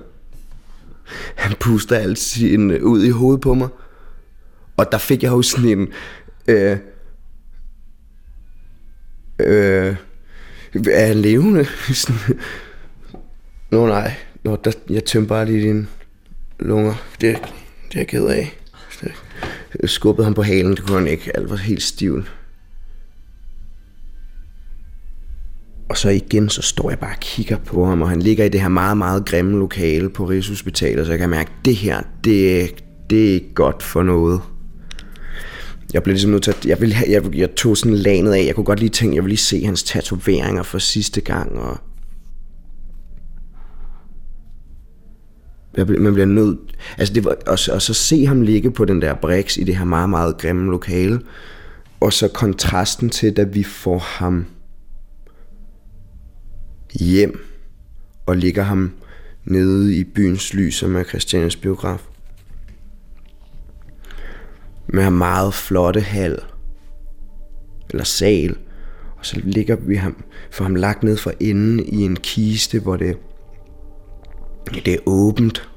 Han 1.35 1.57
puster 1.61 1.97
alt 1.97 2.19
sin 2.19 2.83
ud 2.83 3.05
i 3.05 3.11
hovedet 3.11 3.41
på 3.41 3.55
mig. 3.55 3.69
Og 4.77 4.93
der 4.93 4.99
fik 4.99 5.23
jeg 5.23 5.31
jo 5.31 5.43
sådan 5.43 5.69
en... 5.69 5.89
Øh, 6.49 6.79
øh, 9.47 9.97
er 10.91 11.07
han 11.07 11.17
levende? 11.17 11.67
Nå 13.71 13.87
nej, 13.87 14.15
Nå, 14.45 14.57
der, 14.65 14.73
jeg 14.91 15.05
tømte 15.05 15.29
bare 15.29 15.47
lige 15.47 15.69
dine 15.69 15.87
lunger. 16.61 16.95
Det, 17.21 17.39
det 17.89 17.95
er 17.95 18.01
jeg 18.01 18.07
ked 18.07 18.27
af. 18.27 18.57
Jeg 19.81 19.91
skubbede 19.91 20.25
ham 20.25 20.35
på 20.35 20.43
halen, 20.43 20.71
det 20.71 20.87
kunne 20.87 20.99
han 20.99 21.07
ikke. 21.07 21.37
Alt 21.37 21.51
var 21.51 21.57
helt 21.57 21.83
stivt. 21.83 22.33
Og 25.89 25.97
så 25.97 26.09
igen, 26.09 26.49
så 26.49 26.63
står 26.63 26.91
jeg 26.91 26.99
bare 26.99 27.15
og 27.15 27.21
kigger 27.21 27.59
på 27.59 27.85
ham, 27.85 28.03
og 28.03 28.09
han 28.09 28.23
ligger 28.23 28.45
i 28.45 28.49
det 28.49 28.61
her 28.61 28.69
meget, 28.69 28.97
meget 28.97 29.27
grimme 29.27 29.59
lokale 29.59 30.11
på 30.11 30.25
Rigshospitalet, 30.25 31.07
så 31.07 31.13
jeg 31.13 31.19
kan 31.19 31.31
mærke, 31.31 31.51
at 31.51 31.65
det 31.65 31.77
her, 31.77 32.03
det, 32.25 32.71
det 33.11 33.29
er 33.29 33.33
ikke 33.33 33.55
godt 33.55 33.83
for 33.83 34.03
noget. 34.03 34.41
Jeg 35.95 36.03
blev 36.03 36.13
ligesom 36.13 36.31
nødt 36.31 36.43
til 36.43 36.51
at, 36.51 36.67
jeg, 36.67 36.81
ville, 36.81 36.97
jeg, 37.09 37.35
jeg 37.35 37.55
tog 37.55 37.77
sådan 37.77 37.95
lanet 37.95 38.33
af, 38.33 38.45
jeg 38.47 38.55
kunne 38.55 38.65
godt 38.65 38.81
lige 38.81 38.91
tænke, 38.91 39.15
jeg 39.17 39.25
ville 39.25 39.33
lige 39.33 39.39
se 39.39 39.65
hans 39.65 39.83
tatoveringer 39.83 40.63
for 40.63 40.79
sidste 40.79 41.21
gang, 41.21 41.59
og 41.59 41.79
jeg, 45.77 45.87
man 45.87 46.13
bliver 46.13 46.27
nødt, 46.27 46.59
altså 46.99 47.15
det 47.15 47.25
var, 47.25 47.37
og, 47.47 47.59
og 47.73 47.83
så 47.83 47.95
se 47.95 48.27
ham 48.27 48.43
ligge 48.43 48.71
på 48.71 48.85
den 48.85 49.03
der 49.03 49.15
brix 49.15 49.57
i 49.57 49.65
det 49.65 49.77
her 49.77 49.85
meget, 49.85 50.11
meget 50.11 50.39
grimme 50.39 50.71
lokale, 50.71 51.21
og 52.01 52.13
så 52.13 52.29
kontrasten 52.29 53.11
til, 53.11 53.37
da 53.37 53.43
vi 53.43 53.63
får 53.63 53.99
ham 53.99 54.47
hjem 57.01 57.45
og 58.27 58.37
ligger 58.37 58.63
ham 58.63 58.93
nede 59.45 59.97
i 59.97 60.05
byens 60.05 60.55
lys, 60.55 60.75
som 60.75 60.97
er 60.97 61.05
Christianes 61.05 61.57
biograf. 61.57 62.10
Med 64.93 65.07
en 65.07 65.19
meget 65.19 65.55
flotte 65.55 66.01
hal, 66.01 66.39
eller 67.91 68.05
sal, 68.05 68.57
og 69.19 69.27
så 69.27 69.41
ligger 69.45 69.77
vi 69.77 69.95
ham, 69.95 70.25
for 70.51 70.65
ham 70.65 70.75
lagt 70.75 71.03
ned 71.03 71.17
for 71.17 71.33
enden 71.41 71.81
i 71.81 72.05
en 72.05 72.17
kiste, 72.17 72.81
hvor 72.81 72.97
det, 72.97 73.19
det 74.75 74.95
er 74.95 74.99
åbent. 75.07 75.71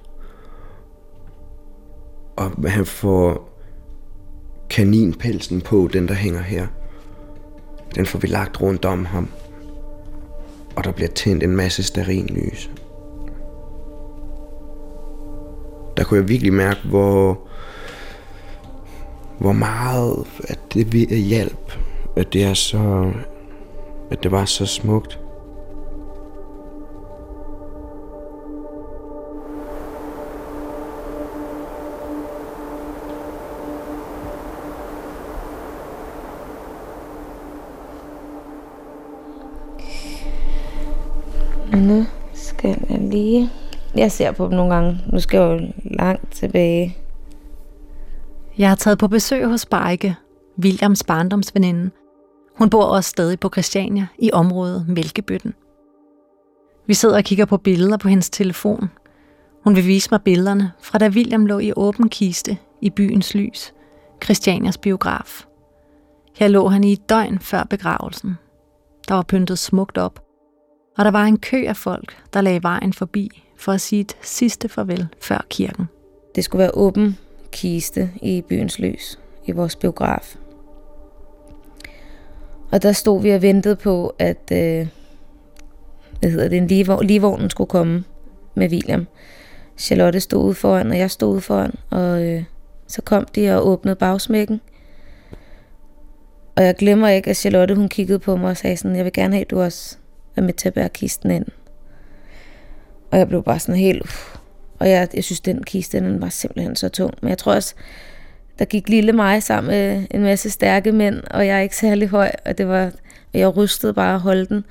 Og 2.36 2.52
han 2.72 2.86
får 2.86 3.50
kaninpelsen 4.70 5.62
på, 5.62 5.90
den 5.94 6.08
der 6.08 6.14
hænger 6.14 6.42
her. 6.42 6.68
Den 7.96 8.06
får 8.06 8.20
vi 8.20 8.28
lagt 8.28 8.62
rundt 8.62 8.86
om 8.86 9.06
ham 9.06 9.30
og 10.76 10.84
der 10.84 10.92
bliver 10.92 11.10
tændt 11.10 11.44
en 11.44 11.56
masse 11.56 12.04
lys. 12.30 12.70
Der 15.98 16.04
kunne 16.04 16.20
jeg 16.20 16.30
virkelig 16.30 16.54
mærke, 16.54 16.80
hvor, 16.90 17.48
hvor 19.44 19.52
meget 19.52 20.26
at 20.50 20.60
det 20.74 20.94
hjælp, 21.18 21.72
at 22.16 22.34
det 22.34 22.44
er 22.44 22.54
så, 22.54 23.12
at 24.12 24.24
det 24.24 24.32
var 24.32 24.46
så 24.46 24.66
smukt. 24.66 25.20
Nu 41.74 42.06
skal 42.34 42.78
jeg 42.90 43.00
lige... 43.00 43.50
Jeg 43.96 44.12
ser 44.12 44.32
på 44.32 44.46
dem 44.46 44.54
nogle 44.54 44.74
gange. 44.74 44.98
Nu 45.12 45.20
skal 45.20 45.38
jeg 45.38 45.62
jo 45.62 45.68
langt 45.84 46.32
tilbage. 46.32 47.03
Jeg 48.58 48.70
har 48.70 48.76
taget 48.76 48.98
på 48.98 49.08
besøg 49.08 49.48
hos 49.48 49.66
Bajke, 49.66 50.16
Williams 50.60 51.04
barndomsveninde. 51.04 51.92
Hun 52.58 52.70
bor 52.70 52.84
også 52.84 53.10
stadig 53.10 53.40
på 53.40 53.50
Christiania 53.50 54.08
i 54.20 54.32
området 54.32 54.86
Mælkebøtten. 54.88 55.54
Vi 56.88 56.94
sidder 56.94 57.18
og 57.18 57.24
kigger 57.24 57.46
på 57.46 57.58
billeder 57.58 57.98
på 57.98 58.08
hendes 58.08 58.30
telefon. 58.30 58.90
Hun 59.64 59.76
vil 59.76 59.88
vise 59.88 60.08
mig 60.12 60.22
billederne 60.22 60.72
fra 60.82 60.98
da 60.98 61.08
William 61.08 61.46
lå 61.46 61.60
i 61.60 61.72
åben 61.76 62.10
kiste 62.10 62.58
i 62.82 62.90
byens 62.90 63.36
lys, 63.36 63.74
Christianias 64.24 64.78
biograf. 64.78 65.46
Her 66.36 66.48
lå 66.48 66.68
han 66.68 66.84
i 66.84 66.94
et 66.94 67.10
døgn 67.10 67.40
før 67.40 67.64
begravelsen. 67.64 68.38
Der 69.08 69.16
var 69.16 69.24
pyntet 69.24 69.60
smukt 69.60 69.98
op, 69.98 70.24
og 70.98 71.06
der 71.06 71.12
var 71.12 71.24
en 71.26 71.38
kø 71.38 71.66
af 71.68 71.78
folk, 71.78 72.18
der 72.34 72.42
lagde 72.42 72.64
vejen 72.64 72.94
forbi 72.94 73.44
for 73.58 73.72
at 73.72 73.82
sige 73.82 74.02
et 74.02 74.18
sidste 74.22 74.70
farvel 74.70 75.08
før 75.22 75.46
kirken. 75.50 75.86
Det 76.36 76.44
skulle 76.44 76.60
være 76.60 76.72
åben 76.74 77.18
kiste 77.54 78.12
i 78.22 78.42
byens 78.42 78.80
lys, 78.80 79.20
i 79.46 79.52
vores 79.52 79.76
biograf. 79.76 80.36
Og 82.72 82.82
der 82.82 82.92
stod 82.92 83.22
vi 83.22 83.30
og 83.30 83.42
ventede 83.42 83.76
på, 83.76 84.16
at 84.20 84.52
øh, 84.52 84.88
hvad 86.20 86.30
hedder 86.32 86.48
det, 86.48 86.58
en 86.58 86.68
ligevognen 87.08 87.50
skulle 87.50 87.68
komme 87.68 88.04
med 88.56 88.70
William. 88.70 89.08
Charlotte 89.78 90.20
stod 90.20 90.46
ude 90.46 90.54
foran, 90.54 90.92
og 90.92 90.98
jeg 90.98 91.12
stod 91.12 91.34
ude 91.34 91.42
foran, 91.42 91.74
og 91.90 92.24
øh, 92.24 92.44
så 92.88 93.02
kom 93.02 93.26
de 93.26 93.58
og 93.58 93.68
åbnede 93.68 93.96
bagsmækken. 93.96 94.62
Og 96.56 96.64
jeg 96.64 96.76
glemmer 96.76 97.08
ikke, 97.08 97.30
at 97.30 97.38
Charlotte 97.38 97.76
hun 97.76 97.90
kiggede 97.90 98.20
på 98.20 98.36
mig 98.36 98.50
og 98.50 98.58
sagde 98.58 98.78
sådan, 98.78 98.98
jeg 98.98 99.06
vil 99.06 99.14
gerne 99.14 99.34
have, 99.34 99.42
at 99.42 99.52
du 99.52 99.62
også 99.62 99.98
er 100.36 100.42
med 100.42 100.54
til 100.54 100.68
at 100.68 100.74
bære 100.74 100.90
kisten 100.90 101.32
ind. 101.32 101.46
Og 103.12 103.18
jeg 103.18 103.28
blev 103.28 103.44
bare 103.44 103.60
sådan 103.60 103.76
helt... 103.76 104.02
Uff. 104.02 104.33
Og 104.84 104.90
jeg, 104.90 105.08
jeg 105.14 105.24
synes, 105.24 105.40
den 105.40 105.64
kiste, 105.64 106.00
den 106.00 106.22
var 106.22 106.30
simpelthen 106.30 106.76
så 106.76 106.90
tung. 106.90 107.14
Men 107.22 107.30
jeg 107.30 107.38
tror 107.38 107.54
også, 107.54 107.76
der 108.60 108.66
gik 108.66 108.90
lille 108.90 109.12
mig 109.12 109.44
sammen 109.44 109.72
med 109.72 110.06
en 110.12 110.24
masse 110.24 110.50
stærke 110.50 110.92
mænd, 110.92 111.22
og 111.32 111.48
jeg 111.48 111.58
er 111.58 111.62
ikke 111.62 111.78
særlig 111.78 112.08
høj, 112.08 112.32
og 112.46 112.58
det 112.58 112.68
var, 112.68 112.92
jeg 113.34 113.58
rystede 113.58 113.94
bare 113.94 114.14
at 114.16 114.20
holde 114.20 114.46
den. 114.46 114.66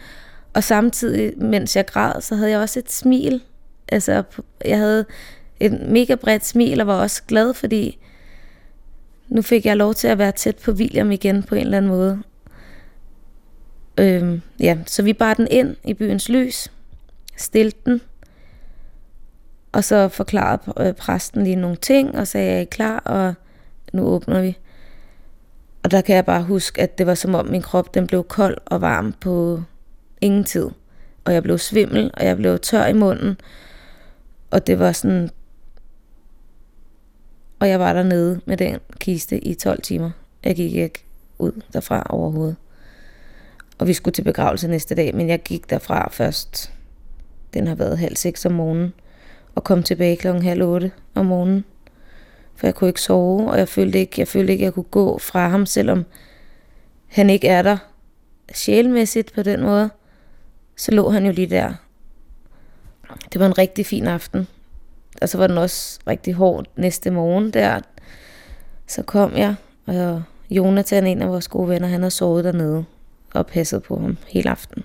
Og 0.54 0.64
samtidig, 0.64 1.32
mens 1.36 1.76
jeg 1.76 1.86
græd, 1.86 2.20
så 2.20 2.34
havde 2.34 2.50
jeg 2.50 2.60
også 2.60 2.78
et 2.78 2.92
smil. 2.92 3.42
Altså, 3.88 4.22
jeg 4.64 4.78
havde 4.78 5.04
et 5.60 5.80
mega 5.88 6.14
bredt 6.14 6.44
smil, 6.44 6.80
og 6.80 6.86
var 6.86 7.00
også 7.00 7.22
glad, 7.28 7.54
fordi 7.54 7.98
nu 9.28 9.42
fik 9.42 9.66
jeg 9.66 9.76
lov 9.76 9.94
til 9.94 10.08
at 10.08 10.18
være 10.18 10.32
tæt 10.32 10.56
på 10.56 10.70
William 10.70 11.10
igen 11.10 11.42
på 11.42 11.54
en 11.54 11.60
eller 11.60 11.76
anden 11.76 11.90
måde. 11.90 12.22
Øhm, 13.98 14.40
ja, 14.60 14.78
så 14.86 15.02
vi 15.02 15.12
bar 15.12 15.34
den 15.34 15.48
ind 15.50 15.76
i 15.84 15.94
byens 15.94 16.28
lys, 16.28 16.72
stilte 17.36 17.78
den, 17.86 18.00
og 19.72 19.84
så 19.84 20.08
forklarede 20.08 20.72
øh, 20.80 20.92
præsten 20.92 21.44
lige 21.44 21.56
nogle 21.56 21.76
ting, 21.76 22.18
og 22.18 22.26
sagde, 22.26 22.52
jeg 22.52 22.60
er 22.60 22.64
klar, 22.64 22.98
og 22.98 23.34
nu 23.92 24.02
åbner 24.02 24.40
vi. 24.42 24.58
Og 25.82 25.90
der 25.90 26.00
kan 26.00 26.16
jeg 26.16 26.24
bare 26.24 26.42
huske, 26.42 26.82
at 26.82 26.98
det 26.98 27.06
var 27.06 27.14
som 27.14 27.34
om 27.34 27.46
min 27.46 27.62
krop 27.62 27.94
den 27.94 28.06
blev 28.06 28.24
kold 28.24 28.58
og 28.66 28.80
varm 28.80 29.12
på 29.20 29.62
ingen 30.20 30.44
tid. 30.44 30.70
Og 31.24 31.34
jeg 31.34 31.42
blev 31.42 31.58
svimmel, 31.58 32.10
og 32.14 32.24
jeg 32.24 32.36
blev 32.36 32.58
tør 32.58 32.86
i 32.86 32.92
munden. 32.92 33.36
Og 34.50 34.66
det 34.66 34.78
var 34.78 34.92
sådan... 34.92 35.30
Og 37.60 37.68
jeg 37.68 37.80
var 37.80 37.92
dernede 37.92 38.40
med 38.46 38.56
den 38.56 38.78
kiste 39.00 39.38
i 39.38 39.54
12 39.54 39.82
timer. 39.82 40.10
Jeg 40.44 40.56
gik 40.56 40.74
ikke 40.74 41.04
ud 41.38 41.62
derfra 41.72 42.06
overhovedet. 42.10 42.56
Og 43.78 43.86
vi 43.86 43.92
skulle 43.92 44.12
til 44.12 44.22
begravelse 44.22 44.68
næste 44.68 44.94
dag, 44.94 45.14
men 45.14 45.28
jeg 45.28 45.42
gik 45.42 45.70
derfra 45.70 46.08
først. 46.12 46.72
Den 47.54 47.66
har 47.66 47.74
været 47.74 47.98
halv 47.98 48.16
seks 48.16 48.46
om 48.46 48.52
morgenen. 48.52 48.92
Og 49.54 49.64
kom 49.64 49.82
tilbage 49.82 50.16
klokken 50.16 50.42
halv 50.42 50.62
otte 50.62 50.92
om 51.14 51.26
morgenen. 51.26 51.64
For 52.56 52.66
jeg 52.66 52.74
kunne 52.74 52.88
ikke 52.88 53.00
sove, 53.00 53.50
og 53.50 53.58
jeg 53.58 53.68
følte 53.68 53.98
ikke, 53.98 54.14
jeg 54.18 54.28
følte 54.28 54.52
ikke, 54.52 54.64
jeg 54.64 54.74
kunne 54.74 54.84
gå 54.84 55.18
fra 55.18 55.48
ham, 55.48 55.66
selvom 55.66 56.04
han 57.06 57.30
ikke 57.30 57.48
er 57.48 57.62
der 57.62 57.76
sjælmæssigt 58.54 59.32
på 59.34 59.42
den 59.42 59.62
måde. 59.62 59.90
Så 60.76 60.92
lå 60.92 61.10
han 61.10 61.26
jo 61.26 61.32
lige 61.32 61.46
der. 61.46 61.74
Det 63.32 63.40
var 63.40 63.46
en 63.46 63.58
rigtig 63.58 63.86
fin 63.86 64.06
aften. 64.06 64.48
Og 65.22 65.28
så 65.28 65.38
var 65.38 65.46
den 65.46 65.58
også 65.58 66.00
rigtig 66.06 66.34
hård 66.34 66.66
næste 66.76 67.10
morgen 67.10 67.50
der. 67.50 67.80
Så 68.86 69.02
kom 69.02 69.36
jeg, 69.36 69.54
og 69.86 70.22
Jonathan, 70.50 71.06
en 71.06 71.22
af 71.22 71.28
vores 71.28 71.48
gode 71.48 71.68
venner, 71.68 71.88
han 71.88 72.00
havde 72.00 72.10
sovet 72.10 72.44
dernede 72.44 72.84
og 73.34 73.46
passet 73.46 73.82
på 73.82 73.98
ham 73.98 74.16
hele 74.28 74.50
aften. 74.50 74.84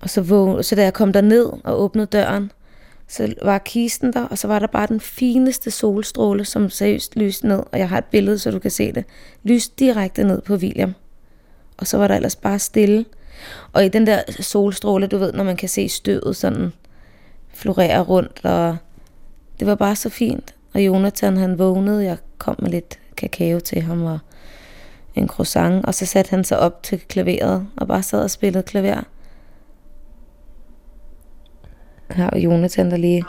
Og 0.00 0.10
så, 0.10 0.20
våg, 0.20 0.64
så 0.64 0.74
da 0.74 0.82
jeg 0.82 0.92
kom 0.92 1.12
der 1.12 1.20
ned 1.20 1.46
og 1.64 1.80
åbnede 1.80 2.06
døren, 2.06 2.52
så 3.08 3.34
var 3.42 3.58
kisten 3.58 4.12
der, 4.12 4.24
og 4.24 4.38
så 4.38 4.48
var 4.48 4.58
der 4.58 4.66
bare 4.66 4.86
den 4.86 5.00
fineste 5.00 5.70
solstråle, 5.70 6.44
som 6.44 6.70
seriøst 6.70 7.16
lyste 7.16 7.48
ned, 7.48 7.62
og 7.72 7.78
jeg 7.78 7.88
har 7.88 7.98
et 7.98 8.04
billede, 8.04 8.38
så 8.38 8.50
du 8.50 8.58
kan 8.58 8.70
se 8.70 8.92
det, 8.92 9.04
lyste 9.42 9.74
direkte 9.78 10.24
ned 10.24 10.40
på 10.40 10.54
William. 10.54 10.94
Og 11.76 11.86
så 11.86 11.98
var 11.98 12.08
der 12.08 12.14
ellers 12.14 12.36
bare 12.36 12.58
stille. 12.58 13.04
Og 13.72 13.84
i 13.84 13.88
den 13.88 14.06
der 14.06 14.22
solstråle, 14.40 15.06
du 15.06 15.18
ved, 15.18 15.32
når 15.32 15.44
man 15.44 15.56
kan 15.56 15.68
se 15.68 15.88
støvet 15.88 16.36
sådan 16.36 16.72
florere 17.54 18.00
rundt, 18.00 18.44
og 18.44 18.76
det 19.60 19.66
var 19.66 19.74
bare 19.74 19.96
så 19.96 20.08
fint. 20.08 20.54
Og 20.74 20.80
Jonathan, 20.80 21.36
han 21.36 21.58
vågnede, 21.58 22.04
jeg 22.04 22.16
kom 22.38 22.56
med 22.58 22.70
lidt 22.70 22.98
kakao 23.16 23.60
til 23.60 23.82
ham 23.82 24.04
og 24.04 24.18
en 25.14 25.28
croissant, 25.28 25.86
og 25.86 25.94
så 25.94 26.06
satte 26.06 26.30
han 26.30 26.44
sig 26.44 26.58
op 26.58 26.82
til 26.82 27.00
klaveret 27.08 27.66
og 27.76 27.88
bare 27.88 28.02
sad 28.02 28.22
og 28.22 28.30
spillede 28.30 28.62
klaver. 28.62 29.02
Her 32.12 32.30
er 32.32 32.38
Jonathan, 32.38 32.90
der 32.90 32.96
lige... 32.96 33.24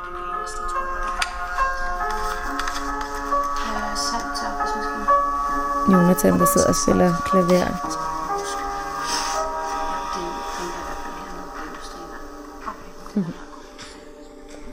Jonathan, 5.92 6.40
der 6.40 6.46
sidder 6.46 6.68
og 6.68 6.76
spiller 6.76 7.14
klaver. 7.26 7.98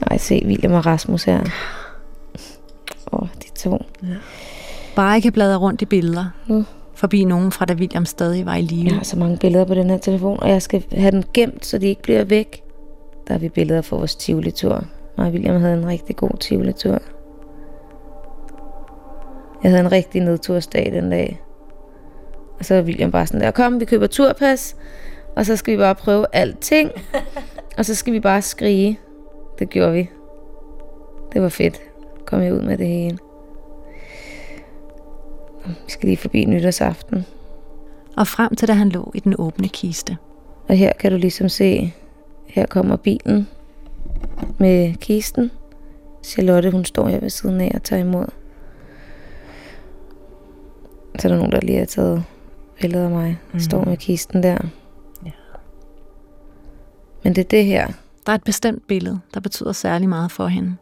Nej, 0.09 0.17
se 0.17 0.43
William 0.45 0.73
og 0.73 0.85
Rasmus 0.85 1.23
her. 1.23 1.39
Åh, 3.11 3.21
oh, 3.21 3.27
de 3.43 3.49
to. 3.55 3.85
Ja. 4.03 4.07
Bare 4.95 5.15
ikke 5.15 5.31
bladre 5.31 5.57
rundt 5.57 5.81
i 5.81 5.85
billeder. 5.85 6.25
Nu. 6.47 6.65
Forbi 6.95 7.23
nogen 7.23 7.51
fra 7.51 7.65
da 7.65 7.73
William 7.73 8.05
stadig 8.05 8.45
var 8.45 8.55
i 8.55 8.61
live. 8.61 8.85
Jeg 8.87 8.95
har 8.95 9.03
så 9.03 9.17
mange 9.17 9.37
billeder 9.37 9.65
på 9.65 9.73
den 9.73 9.89
her 9.89 9.97
telefon, 9.97 10.39
og 10.39 10.49
jeg 10.49 10.61
skal 10.61 10.83
have 10.91 11.11
den 11.11 11.23
gemt, 11.33 11.65
så 11.65 11.77
de 11.77 11.87
ikke 11.87 12.01
bliver 12.01 12.23
væk. 12.23 12.61
Der 13.29 13.35
har 13.35 13.39
vi 13.39 13.49
billeder 13.49 13.81
fra 13.81 13.95
vores 13.95 14.15
Tivoli-tur. 14.15 14.83
Mig 15.17 15.27
og 15.27 15.31
William 15.33 15.61
havde 15.61 15.73
en 15.73 15.87
rigtig 15.87 16.15
god 16.15 16.37
Tivoli-tur. 16.39 16.99
Jeg 19.63 19.71
havde 19.71 19.85
en 19.85 19.91
rigtig 19.91 20.21
nedtursdag 20.21 20.91
den 20.91 21.09
dag. 21.09 21.41
Og 22.59 22.65
så 22.65 22.75
var 22.75 22.81
William 22.81 23.11
bare 23.11 23.27
sådan 23.27 23.41
der, 23.41 23.51
kom, 23.51 23.79
vi 23.79 23.85
køber 23.85 24.07
turpas, 24.07 24.75
og 25.35 25.45
så 25.45 25.55
skal 25.55 25.73
vi 25.73 25.77
bare 25.77 25.95
prøve 25.95 26.25
alting. 26.33 26.91
og 27.77 27.85
så 27.85 27.95
skal 27.95 28.13
vi 28.13 28.19
bare 28.19 28.41
skrige. 28.41 28.99
Det 29.59 29.69
gjorde 29.69 29.93
vi. 29.93 30.09
Det 31.33 31.41
var 31.41 31.49
fedt. 31.49 31.81
Kom 32.25 32.41
jeg 32.41 32.53
ud 32.53 32.61
med 32.61 32.77
det 32.77 32.87
hele. 32.87 33.17
Vi 35.65 35.91
skal 35.91 36.07
lige 36.07 36.17
forbi 36.17 36.45
nytårsaften. 36.45 37.25
Og 38.17 38.27
frem 38.27 38.55
til 38.55 38.67
da 38.67 38.73
han 38.73 38.89
lå 38.89 39.11
i 39.15 39.19
den 39.19 39.35
åbne 39.37 39.67
kiste. 39.67 40.17
Og 40.67 40.75
her 40.75 40.93
kan 40.93 41.11
du 41.11 41.17
ligesom 41.17 41.49
se, 41.49 41.93
her 42.49 42.65
kommer 42.65 42.95
bilen 42.95 43.47
med 44.57 44.95
kisten. 44.95 45.51
Charlotte, 46.23 46.71
hun 46.71 46.85
står 46.85 47.07
her 47.07 47.19
ved 47.19 47.29
siden 47.29 47.61
af 47.61 47.71
og 47.75 47.83
tager 47.83 48.01
imod. 48.01 48.25
Så 51.19 51.27
er 51.27 51.31
der 51.31 51.37
nogen, 51.37 51.51
der 51.51 51.59
lige 51.61 51.77
har 51.77 51.85
taget 51.85 52.23
billedet 52.81 53.05
af 53.05 53.11
mig. 53.11 53.39
Mm. 53.53 53.59
Står 53.59 53.85
med 53.85 53.97
kisten 53.97 54.43
der. 54.43 54.57
Ja. 55.25 55.31
Men 57.23 57.35
det 57.35 57.41
er 57.41 57.49
det 57.49 57.65
her. 57.65 57.87
Der 58.25 58.31
er 58.31 58.35
et 58.35 58.43
bestemt 58.43 58.87
billede, 58.87 59.19
der 59.33 59.39
betyder 59.39 59.71
særlig 59.71 60.09
meget 60.09 60.31
for 60.31 60.47
hende. 60.47 60.75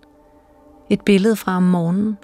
Et 0.90 1.02
billede 1.02 1.36
fra 1.36 1.58
om 1.58 1.64
morgenen, 1.64 2.18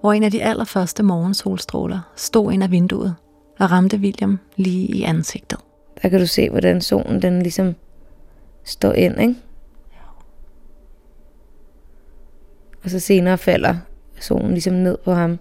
hvor 0.00 0.12
en 0.12 0.22
af 0.22 0.30
de 0.30 0.42
allerførste 0.42 1.02
morgensolstråler 1.02 2.00
stod 2.16 2.52
ind 2.52 2.62
af 2.62 2.70
vinduet 2.70 3.14
og 3.58 3.70
ramte 3.70 3.96
William 3.96 4.38
lige 4.56 4.86
i 4.86 5.02
ansigtet. 5.02 5.58
Der 6.02 6.08
kan 6.08 6.20
du 6.20 6.26
se, 6.26 6.50
hvordan 6.50 6.80
solen 6.80 7.22
den 7.22 7.42
ligesom 7.42 7.74
står 8.66 8.92
ind, 8.92 9.20
ikke? 9.20 9.36
Og 12.84 12.90
så 12.90 12.98
senere 12.98 13.38
falder 13.38 13.74
solen 14.20 14.50
ligesom 14.50 14.74
ned 14.74 14.98
på 15.04 15.12
ham. 15.12 15.38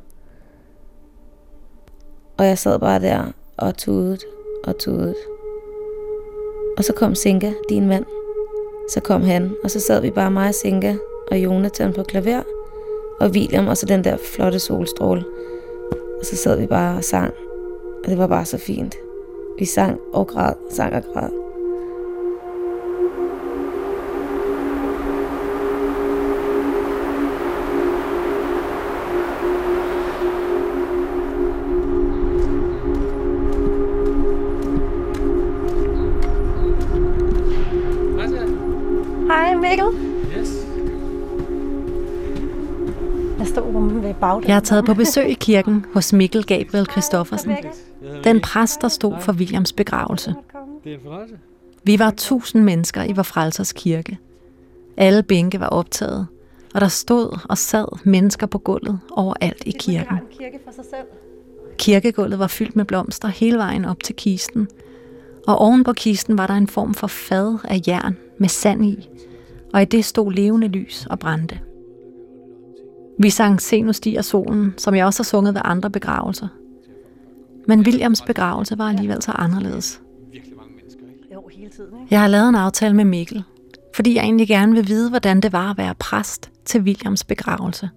Og 2.37 2.45
jeg 2.45 2.57
sad 2.57 2.79
bare 2.79 2.99
der 2.99 3.31
og 3.57 3.77
tudet 3.77 4.23
og 4.63 4.77
tudet. 4.77 5.15
Og 6.77 6.83
så 6.83 6.93
kom 6.93 7.15
Sinka, 7.15 7.53
din 7.69 7.87
mand. 7.87 8.05
Så 8.89 9.01
kom 9.01 9.21
han, 9.21 9.55
og 9.63 9.71
så 9.71 9.79
sad 9.79 10.01
vi 10.01 10.11
bare 10.11 10.31
mig 10.31 10.47
og 10.47 10.55
Sinka 10.55 10.95
og 11.31 11.37
Jonathan 11.37 11.93
på 11.93 12.03
klaver, 12.03 12.43
og 13.19 13.29
William, 13.29 13.67
og 13.67 13.77
så 13.77 13.85
den 13.85 14.03
der 14.03 14.17
flotte 14.17 14.59
solstråle. 14.59 15.25
Og 16.19 16.25
så 16.25 16.35
sad 16.35 16.59
vi 16.59 16.67
bare 16.67 16.97
og 16.97 17.03
sang, 17.03 17.33
og 18.03 18.09
det 18.09 18.17
var 18.17 18.27
bare 18.27 18.45
så 18.45 18.57
fint. 18.57 18.95
Vi 19.59 19.65
sang 19.65 19.99
og 20.13 20.27
græd, 20.27 20.53
sang 20.69 20.95
og 20.95 21.03
græd. 21.13 21.44
Jeg 44.25 44.55
er 44.55 44.59
taget 44.59 44.85
på 44.85 44.93
besøg 44.93 45.29
i 45.29 45.33
kirken 45.33 45.85
hos 45.93 46.13
Mikkel 46.13 46.45
Gabriel 46.45 46.85
Christoffersen. 46.91 47.55
Den 48.23 48.41
præst, 48.41 48.81
der 48.81 48.87
stod 48.87 49.13
for 49.19 49.33
Williams 49.33 49.73
begravelse. 49.73 50.35
Det 50.83 50.91
er 50.91 50.95
en 50.95 51.01
fornøjelse. 51.03 51.35
Vi 51.83 51.99
var 51.99 52.13
tusind 52.17 52.63
mennesker 52.63 53.03
i 53.03 53.11
Vor 53.13 53.23
Frelsers 53.23 53.73
kirke. 53.73 54.17
Alle 54.97 55.23
bænke 55.23 55.59
var 55.59 55.67
optaget, 55.67 56.27
og 56.73 56.81
der 56.81 56.87
stod 56.87 57.39
og 57.49 57.57
sad 57.57 57.85
mennesker 58.03 58.47
på 58.47 58.57
gulvet 58.57 58.99
overalt 59.11 59.63
i 59.65 59.71
kirken. 59.79 60.17
kirke 60.39 60.59
for 60.65 60.71
sig 60.71 60.85
selv. 60.85 61.07
Kirkegulvet 61.77 62.39
var 62.39 62.47
fyldt 62.47 62.75
med 62.75 62.85
blomster 62.85 63.27
hele 63.27 63.57
vejen 63.57 63.85
op 63.85 64.03
til 64.03 64.15
kisten, 64.15 64.67
og 65.47 65.57
oven 65.57 65.83
på 65.83 65.93
kisten 65.93 66.37
var 66.37 66.47
der 66.47 66.53
en 66.53 66.67
form 66.67 66.93
for 66.93 67.07
fad 67.07 67.57
af 67.63 67.81
jern 67.87 68.17
med 68.37 68.49
sand 68.49 68.85
i, 68.85 69.09
og 69.73 69.81
i 69.81 69.85
det 69.85 70.05
stod 70.05 70.31
levende 70.31 70.67
lys 70.67 71.07
og 71.09 71.19
brændte. 71.19 71.59
Vi 73.19 73.29
sang 73.29 73.61
Se 73.61 73.81
nu 73.81 73.93
stiger 73.93 74.21
solen, 74.21 74.73
som 74.77 74.95
jeg 74.95 75.05
også 75.05 75.19
har 75.19 75.23
sunget 75.23 75.53
ved 75.53 75.61
andre 75.65 75.89
begravelser. 75.89 76.47
Men 77.67 77.79
Williams 77.79 78.21
begravelse 78.21 78.77
var 78.77 78.89
alligevel 78.89 79.21
så 79.21 79.31
anderledes. 79.31 80.01
Jeg 82.11 82.21
har 82.21 82.27
lavet 82.27 82.49
en 82.49 82.55
aftale 82.55 82.95
med 82.95 83.05
Mikkel, 83.05 83.43
fordi 83.95 84.15
jeg 84.15 84.23
egentlig 84.23 84.47
gerne 84.47 84.73
vil 84.73 84.87
vide, 84.87 85.09
hvordan 85.09 85.41
det 85.41 85.53
var 85.53 85.71
at 85.71 85.77
være 85.77 85.95
præst 85.95 86.51
til 86.65 86.81
Williams 86.81 87.23
begravelse. 87.23 87.89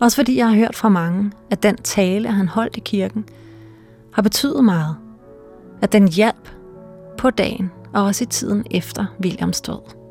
Også 0.00 0.16
fordi 0.16 0.36
jeg 0.36 0.48
har 0.48 0.56
hørt 0.56 0.76
fra 0.76 0.88
mange, 0.88 1.32
at 1.50 1.62
den 1.62 1.76
tale, 1.76 2.28
han 2.28 2.48
holdt 2.48 2.76
i 2.76 2.80
kirken, 2.80 3.24
har 4.12 4.22
betydet 4.22 4.64
meget. 4.64 4.96
At 5.82 5.92
den 5.92 6.08
hjalp 6.08 6.48
på 7.18 7.30
dagen 7.30 7.70
og 7.94 8.04
også 8.04 8.24
i 8.24 8.26
tiden 8.26 8.64
efter 8.70 9.06
Williams 9.20 9.60
død. 9.60 10.01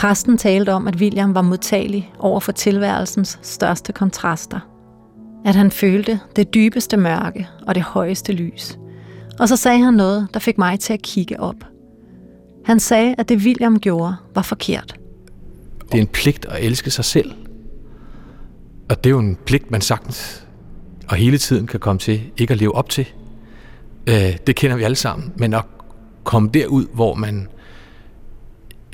Præsten 0.00 0.38
talte 0.38 0.72
om, 0.72 0.88
at 0.88 0.96
William 0.96 1.34
var 1.34 1.42
modtagelig 1.42 2.12
over 2.18 2.40
for 2.40 2.52
tilværelsens 2.52 3.38
største 3.42 3.92
kontraster. 3.92 4.60
At 5.44 5.54
han 5.54 5.70
følte 5.70 6.20
det 6.36 6.54
dybeste 6.54 6.96
mørke 6.96 7.48
og 7.66 7.74
det 7.74 7.82
højeste 7.82 8.32
lys. 8.32 8.78
Og 9.38 9.48
så 9.48 9.56
sagde 9.56 9.84
han 9.84 9.94
noget, 9.94 10.28
der 10.34 10.40
fik 10.40 10.58
mig 10.58 10.80
til 10.80 10.92
at 10.92 11.02
kigge 11.02 11.40
op. 11.40 11.54
Han 12.64 12.80
sagde, 12.80 13.14
at 13.18 13.28
det 13.28 13.38
William 13.38 13.78
gjorde 13.78 14.16
var 14.34 14.42
forkert. 14.42 14.94
Det 15.92 15.98
er 15.98 16.02
en 16.02 16.06
pligt 16.06 16.46
at 16.46 16.64
elske 16.64 16.90
sig 16.90 17.04
selv. 17.04 17.32
Og 18.88 19.04
det 19.04 19.06
er 19.06 19.14
jo 19.14 19.18
en 19.18 19.36
pligt, 19.46 19.70
man 19.70 19.80
sagtens 19.80 20.46
og 21.08 21.16
hele 21.16 21.38
tiden 21.38 21.66
kan 21.66 21.80
komme 21.80 21.98
til 21.98 22.22
ikke 22.36 22.52
at 22.52 22.58
leve 22.58 22.74
op 22.74 22.88
til. 22.88 23.06
Øh, 24.06 24.36
det 24.46 24.56
kender 24.56 24.76
vi 24.76 24.82
alle 24.82 24.96
sammen. 24.96 25.32
Men 25.36 25.54
at 25.54 25.64
komme 26.24 26.50
derud, 26.54 26.86
hvor 26.94 27.14
man 27.14 27.48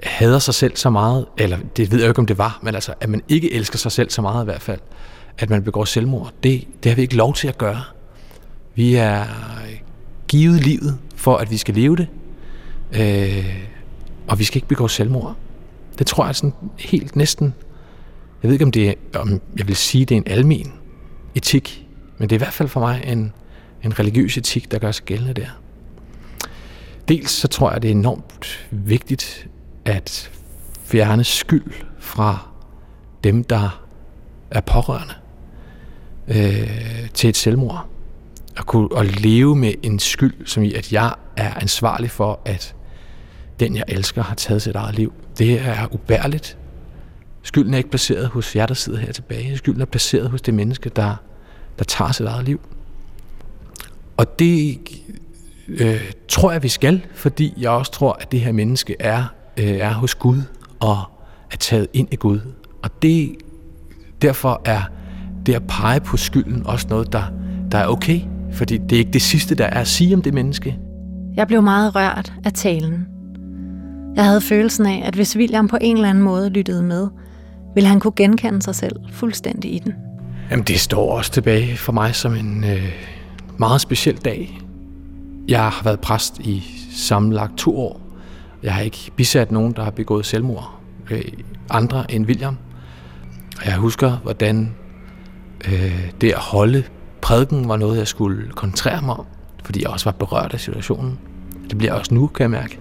hader 0.02 0.38
sig 0.38 0.54
selv 0.54 0.76
så 0.76 0.90
meget, 0.90 1.26
eller 1.38 1.58
det 1.76 1.90
ved 1.90 1.98
jeg 1.98 2.08
ikke, 2.08 2.18
om 2.18 2.26
det 2.26 2.38
var, 2.38 2.58
men 2.62 2.74
altså, 2.74 2.94
at 3.00 3.08
man 3.08 3.22
ikke 3.28 3.52
elsker 3.52 3.78
sig 3.78 3.92
selv 3.92 4.10
så 4.10 4.22
meget 4.22 4.44
i 4.44 4.44
hvert 4.44 4.62
fald, 4.62 4.80
at 5.38 5.50
man 5.50 5.62
begår 5.62 5.84
selvmord, 5.84 6.32
det, 6.42 6.64
det 6.82 6.90
har 6.90 6.96
vi 6.96 7.02
ikke 7.02 7.16
lov 7.16 7.34
til 7.34 7.48
at 7.48 7.58
gøre. 7.58 7.82
Vi 8.74 8.94
er 8.94 9.24
givet 10.28 10.64
livet 10.64 10.98
for, 11.16 11.36
at 11.36 11.50
vi 11.50 11.56
skal 11.56 11.74
leve 11.74 11.96
det, 11.96 12.06
øh, 12.92 13.56
og 14.28 14.38
vi 14.38 14.44
skal 14.44 14.56
ikke 14.56 14.68
begå 14.68 14.88
selvmord. 14.88 15.36
Det 15.98 16.06
tror 16.06 16.26
jeg 16.26 16.36
sådan 16.36 16.52
helt 16.78 17.16
næsten, 17.16 17.54
jeg 18.42 18.48
ved 18.48 18.52
ikke, 18.52 18.64
om, 18.64 18.72
det 18.72 18.88
er, 18.88 18.94
om 19.14 19.40
jeg 19.56 19.68
vil 19.68 19.76
sige, 19.76 20.04
det 20.04 20.14
er 20.14 20.18
en 20.18 20.26
almen 20.26 20.72
etik, 21.34 21.86
men 22.18 22.28
det 22.28 22.36
er 22.36 22.38
i 22.38 22.44
hvert 22.44 22.52
fald 22.52 22.68
for 22.68 22.80
mig 22.80 23.02
en, 23.06 23.32
en 23.84 23.98
religiøs 23.98 24.36
etik, 24.36 24.70
der 24.70 24.78
gør 24.78 24.92
sig 24.92 25.04
gældende 25.04 25.34
der. 25.34 25.46
Dels 27.08 27.30
så 27.30 27.48
tror 27.48 27.72
jeg, 27.72 27.82
det 27.82 27.88
er 27.88 27.92
enormt 27.94 28.68
vigtigt 28.70 29.48
at 29.86 30.30
fjerne 30.84 31.24
skyld 31.24 31.72
fra 31.98 32.48
dem, 33.24 33.44
der 33.44 33.82
er 34.50 34.60
pårørende 34.60 35.14
øh, 36.28 37.10
til 37.14 37.28
et 37.28 37.36
selvmord. 37.36 37.86
at 38.56 38.66
kunne 38.66 38.88
at 38.98 39.20
leve 39.20 39.56
med 39.56 39.74
en 39.82 39.98
skyld, 39.98 40.46
som 40.46 40.62
i, 40.62 40.72
at 40.72 40.92
jeg 40.92 41.14
er 41.36 41.54
ansvarlig 41.54 42.10
for, 42.10 42.40
at 42.44 42.74
den, 43.60 43.76
jeg 43.76 43.84
elsker, 43.88 44.22
har 44.22 44.34
taget 44.34 44.62
sit 44.62 44.76
eget 44.76 44.94
liv. 44.94 45.12
Det 45.38 45.60
er 45.60 45.94
ubærligt. 45.94 46.58
Skylden 47.42 47.74
er 47.74 47.78
ikke 47.78 47.90
placeret 47.90 48.28
hos 48.28 48.56
jer, 48.56 48.66
der 48.66 48.74
sidder 48.74 48.98
her 48.98 49.12
tilbage. 49.12 49.56
Skylden 49.56 49.80
er 49.80 49.86
placeret 49.86 50.30
hos 50.30 50.42
det 50.42 50.54
menneske, 50.54 50.88
der, 50.88 51.14
der 51.78 51.84
tager 51.84 52.12
sit 52.12 52.26
eget 52.26 52.44
liv. 52.44 52.60
Og 54.16 54.38
det 54.38 54.78
øh, 55.68 56.12
tror 56.28 56.52
jeg, 56.52 56.62
vi 56.62 56.68
skal, 56.68 57.06
fordi 57.14 57.54
jeg 57.56 57.70
også 57.70 57.92
tror, 57.92 58.12
at 58.20 58.32
det 58.32 58.40
her 58.40 58.52
menneske 58.52 58.96
er, 58.98 59.24
øh, 59.58 59.66
er 59.66 59.92
hos 59.92 60.14
Gud 60.14 60.42
og 60.80 60.98
er 61.52 61.56
taget 61.56 61.86
ind 61.92 62.08
i 62.10 62.16
Gud. 62.16 62.40
Og 62.82 63.02
det, 63.02 63.36
derfor 64.22 64.62
er 64.64 64.82
det 65.46 65.54
at 65.54 65.62
pege 65.68 66.00
på 66.00 66.16
skylden 66.16 66.66
også 66.66 66.86
noget, 66.90 67.12
der, 67.12 67.22
der 67.72 67.78
er 67.78 67.86
okay. 67.86 68.20
Fordi 68.52 68.78
det 68.78 68.92
er 68.92 68.98
ikke 68.98 69.12
det 69.12 69.22
sidste, 69.22 69.54
der 69.54 69.64
er 69.64 69.80
at 69.80 69.88
sige 69.88 70.14
om 70.14 70.22
det 70.22 70.34
menneske. 70.34 70.78
Jeg 71.36 71.46
blev 71.46 71.62
meget 71.62 71.94
rørt 71.94 72.32
af 72.44 72.52
talen. 72.52 73.06
Jeg 74.16 74.24
havde 74.24 74.40
følelsen 74.40 74.86
af, 74.86 75.02
at 75.06 75.14
hvis 75.14 75.36
William 75.36 75.68
på 75.68 75.78
en 75.80 75.96
eller 75.96 76.10
anden 76.10 76.24
måde 76.24 76.50
lyttede 76.50 76.82
med, 76.82 77.08
ville 77.74 77.88
han 77.88 78.00
kunne 78.00 78.12
genkende 78.16 78.62
sig 78.62 78.74
selv 78.74 78.96
fuldstændig 79.12 79.74
i 79.74 79.78
den. 79.78 79.94
Jamen, 80.50 80.64
det 80.64 80.80
står 80.80 81.16
også 81.16 81.30
tilbage 81.30 81.76
for 81.76 81.92
mig 81.92 82.14
som 82.14 82.34
en 82.34 82.64
øh, 82.64 82.92
meget 83.58 83.80
speciel 83.80 84.16
dag. 84.16 84.60
Jeg 85.48 85.60
har 85.60 85.84
været 85.84 86.00
præst 86.00 86.38
i 86.38 86.64
sammenlagt 86.92 87.58
to 87.58 87.78
år. 87.78 88.05
Jeg 88.62 88.74
har 88.74 88.80
ikke 88.80 89.10
bisat 89.16 89.50
nogen, 89.50 89.72
der 89.72 89.84
har 89.84 89.90
begået 89.90 90.26
selvmord. 90.26 90.80
Øh, 91.10 91.22
andre 91.70 92.12
end 92.12 92.26
William. 92.26 92.56
Og 93.60 93.66
jeg 93.66 93.76
husker, 93.76 94.16
hvordan 94.16 94.74
øh, 95.68 96.10
det 96.20 96.32
at 96.32 96.38
holde 96.38 96.82
prædiken 97.20 97.68
var 97.68 97.76
noget, 97.76 97.98
jeg 97.98 98.08
skulle 98.08 98.50
koncentrere 98.50 99.02
mig 99.02 99.14
om, 99.16 99.26
fordi 99.64 99.82
jeg 99.82 99.90
også 99.90 100.04
var 100.04 100.12
berørt 100.12 100.54
af 100.54 100.60
situationen. 100.60 101.18
Det 101.70 101.78
bliver 101.78 101.92
jeg 101.92 102.00
også 102.00 102.14
nu, 102.14 102.26
kan 102.26 102.42
jeg 102.42 102.50
mærke. 102.50 102.78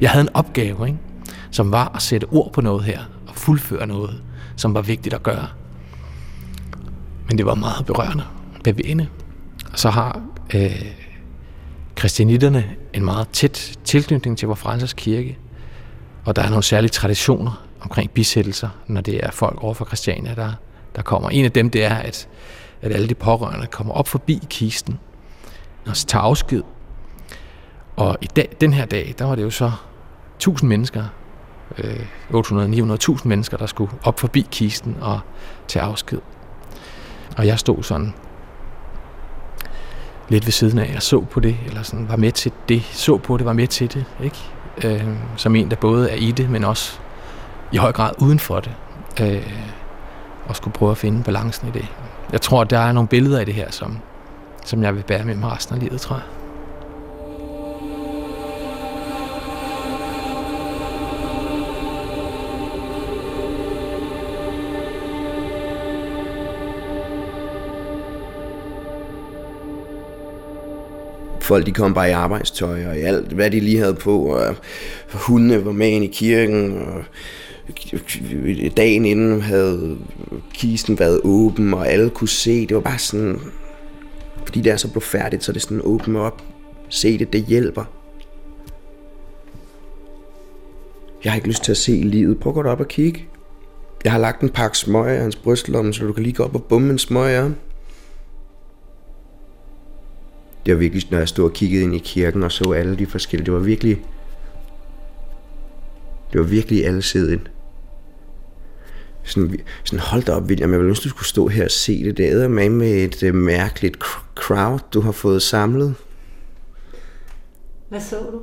Jeg 0.00 0.10
havde 0.10 0.22
en 0.22 0.34
opgave, 0.34 0.86
ikke? 0.86 0.98
som 1.50 1.72
var 1.72 1.92
at 1.94 2.02
sætte 2.02 2.24
ord 2.24 2.52
på 2.52 2.60
noget 2.60 2.84
her, 2.84 3.00
og 3.28 3.34
fuldføre 3.34 3.86
noget, 3.86 4.22
som 4.56 4.74
var 4.74 4.82
vigtigt 4.82 5.14
at 5.14 5.22
gøre. 5.22 5.46
Men 7.28 7.38
det 7.38 7.46
var 7.46 7.54
meget 7.54 7.86
berørende, 7.86 8.24
bevægende. 8.64 9.06
Og 9.72 9.78
så 9.78 9.90
har 9.90 10.20
øh, 10.54 10.86
kristianitterne 12.00 12.76
en 12.92 13.04
meget 13.04 13.28
tæt 13.28 13.78
tilknytning 13.84 14.38
til 14.38 14.48
vores 14.48 14.60
frelsers 14.60 14.92
kirke, 14.92 15.38
og 16.24 16.36
der 16.36 16.42
er 16.42 16.48
nogle 16.48 16.62
særlige 16.62 16.90
traditioner 16.90 17.64
omkring 17.80 18.10
bisættelser, 18.10 18.68
når 18.86 19.00
det 19.00 19.24
er 19.24 19.30
folk 19.30 19.64
over 19.64 19.74
for 19.74 19.84
Christiania, 19.84 20.34
der, 20.34 20.52
der 20.96 21.02
kommer. 21.02 21.30
En 21.30 21.44
af 21.44 21.52
dem, 21.52 21.70
det 21.70 21.84
er, 21.84 21.94
at, 21.94 22.28
at 22.82 22.92
alle 22.92 23.08
de 23.08 23.14
pårørende 23.14 23.66
kommer 23.66 23.94
op 23.94 24.08
forbi 24.08 24.40
kisten 24.50 24.98
og 25.86 25.96
tager 25.96 26.22
afsked. 26.22 26.62
Og 27.96 28.16
i 28.20 28.26
dag, 28.36 28.48
den 28.60 28.72
her 28.72 28.84
dag, 28.84 29.14
der 29.18 29.24
var 29.24 29.34
det 29.34 29.42
jo 29.42 29.50
så 29.50 29.72
1000 30.36 30.68
mennesker, 30.68 31.04
øh, 31.78 32.06
800-900.000 32.30 33.28
mennesker, 33.28 33.56
der 33.56 33.66
skulle 33.66 33.92
op 34.02 34.20
forbi 34.20 34.46
kisten 34.50 34.96
og 35.00 35.20
tage 35.68 35.82
afsked. 35.82 36.18
Og 37.36 37.46
jeg 37.46 37.58
stod 37.58 37.82
sådan 37.82 38.14
lidt 40.30 40.46
ved 40.46 40.52
siden 40.52 40.78
af 40.78 40.92
og 40.96 41.02
så 41.02 41.20
på 41.20 41.40
det, 41.40 41.56
eller 41.66 41.82
sådan 41.82 42.08
var 42.08 42.16
med 42.16 42.32
til 42.32 42.52
det, 42.68 42.82
så 42.82 43.16
på 43.16 43.36
det, 43.36 43.46
var 43.46 43.52
med 43.52 43.66
til 43.66 43.94
det, 43.94 44.04
ikke? 44.22 44.36
Øh, 44.84 45.08
som 45.36 45.56
en, 45.56 45.70
der 45.70 45.76
både 45.76 46.10
er 46.10 46.16
i 46.16 46.30
det, 46.30 46.50
men 46.50 46.64
også 46.64 46.98
i 47.72 47.76
høj 47.76 47.92
grad 47.92 48.12
uden 48.18 48.38
for 48.38 48.60
det, 48.60 48.72
øh, 49.20 49.52
og 50.46 50.56
skulle 50.56 50.74
prøve 50.74 50.90
at 50.90 50.98
finde 50.98 51.22
balancen 51.22 51.68
i 51.68 51.70
det. 51.70 51.86
Jeg 52.32 52.40
tror, 52.40 52.64
der 52.64 52.78
er 52.78 52.92
nogle 52.92 53.08
billeder 53.08 53.40
i 53.40 53.44
det 53.44 53.54
her, 53.54 53.70
som, 53.70 53.98
som 54.64 54.82
jeg 54.82 54.94
vil 54.96 55.02
bære 55.02 55.24
med 55.24 55.34
mig 55.34 55.52
resten 55.52 55.74
af 55.74 55.80
livet, 55.80 56.00
tror 56.00 56.16
jeg. 56.16 56.39
Folk 71.50 71.66
de 71.66 71.72
kom 71.72 71.94
bare 71.94 72.08
i 72.08 72.12
arbejdstøj 72.12 72.86
og 72.86 72.98
i 72.98 73.00
alt, 73.00 73.32
hvad 73.32 73.50
de 73.50 73.60
lige 73.60 73.78
havde 73.78 73.94
på. 73.94 74.18
Og 74.18 74.46
øh, 74.46 74.54
hundene 75.12 75.64
var 75.64 75.72
med 75.72 75.88
ind 75.88 76.04
i 76.04 76.06
kirken. 76.06 76.78
Og 76.78 77.02
øh, 78.32 78.70
dagen 78.76 79.04
inden 79.04 79.40
havde 79.40 79.96
kisten 80.54 80.98
været 80.98 81.20
åben, 81.24 81.74
og 81.74 81.88
alle 81.88 82.10
kunne 82.10 82.28
se. 82.28 82.66
Det 82.66 82.74
var 82.74 82.80
bare 82.80 82.98
sådan... 82.98 83.40
Fordi 84.44 84.60
det 84.60 84.72
er 84.72 84.76
så 84.76 84.90
blev 84.90 85.02
færdigt, 85.02 85.44
så 85.44 85.52
det 85.52 85.56
er 85.56 85.60
sådan 85.60 85.80
åben 85.84 86.16
op. 86.16 86.42
Se 86.88 87.18
det, 87.18 87.32
det 87.32 87.44
hjælper. 87.44 87.84
Jeg 91.24 91.32
har 91.32 91.36
ikke 91.36 91.48
lyst 91.48 91.64
til 91.64 91.72
at 91.72 91.78
se 91.78 91.92
livet. 91.92 92.40
Prøv 92.40 92.50
at 92.50 92.54
gå 92.54 92.70
op 92.70 92.80
og 92.80 92.88
kigge. 92.88 93.24
Jeg 94.04 94.12
har 94.12 94.18
lagt 94.18 94.40
en 94.40 94.48
pakke 94.48 94.78
smøger 94.78 95.14
i 95.14 95.18
hans 95.18 95.36
brystlomme, 95.36 95.94
så 95.94 96.04
du 96.04 96.12
kan 96.12 96.22
lige 96.22 96.34
gå 96.34 96.42
op 96.42 96.54
og 96.54 96.64
bumme 96.64 96.90
en 96.90 96.98
smøger. 96.98 97.50
Det 100.66 100.74
var 100.74 100.78
virkelig, 100.78 101.06
når 101.10 101.18
jeg 101.18 101.28
stod 101.28 101.44
og 101.44 101.52
kiggede 101.52 101.82
ind 101.82 101.94
i 101.94 101.98
kirken 101.98 102.42
og 102.42 102.52
så 102.52 102.72
alle 102.72 102.96
de 102.96 103.06
forskellige, 103.06 103.46
det 103.46 103.54
var 103.54 103.60
virkelig, 103.60 104.02
det 106.32 106.40
var 106.40 106.46
virkelig 106.46 106.86
alle 106.86 107.02
siden. 107.02 107.48
Sådan, 109.24 109.60
sådan 109.84 109.98
hold 109.98 110.22
da 110.22 110.32
op, 110.32 110.42
William, 110.42 110.72
jeg 110.72 110.80
vil 110.80 110.88
ønske, 110.88 111.04
du 111.04 111.08
skulle 111.08 111.28
stå 111.28 111.48
her 111.48 111.64
og 111.64 111.70
se 111.70 112.04
det. 112.04 112.16
Det 112.16 112.32
er 112.32 112.48
med 112.48 112.68
med 112.68 112.92
et 112.92 113.22
uh, 113.22 113.34
mærkeligt 113.34 113.96
crowd, 114.34 114.80
du 114.94 115.00
har 115.00 115.12
fået 115.12 115.42
samlet. 115.42 115.94
Hvad 117.88 118.00
så 118.00 118.16
du? 118.32 118.40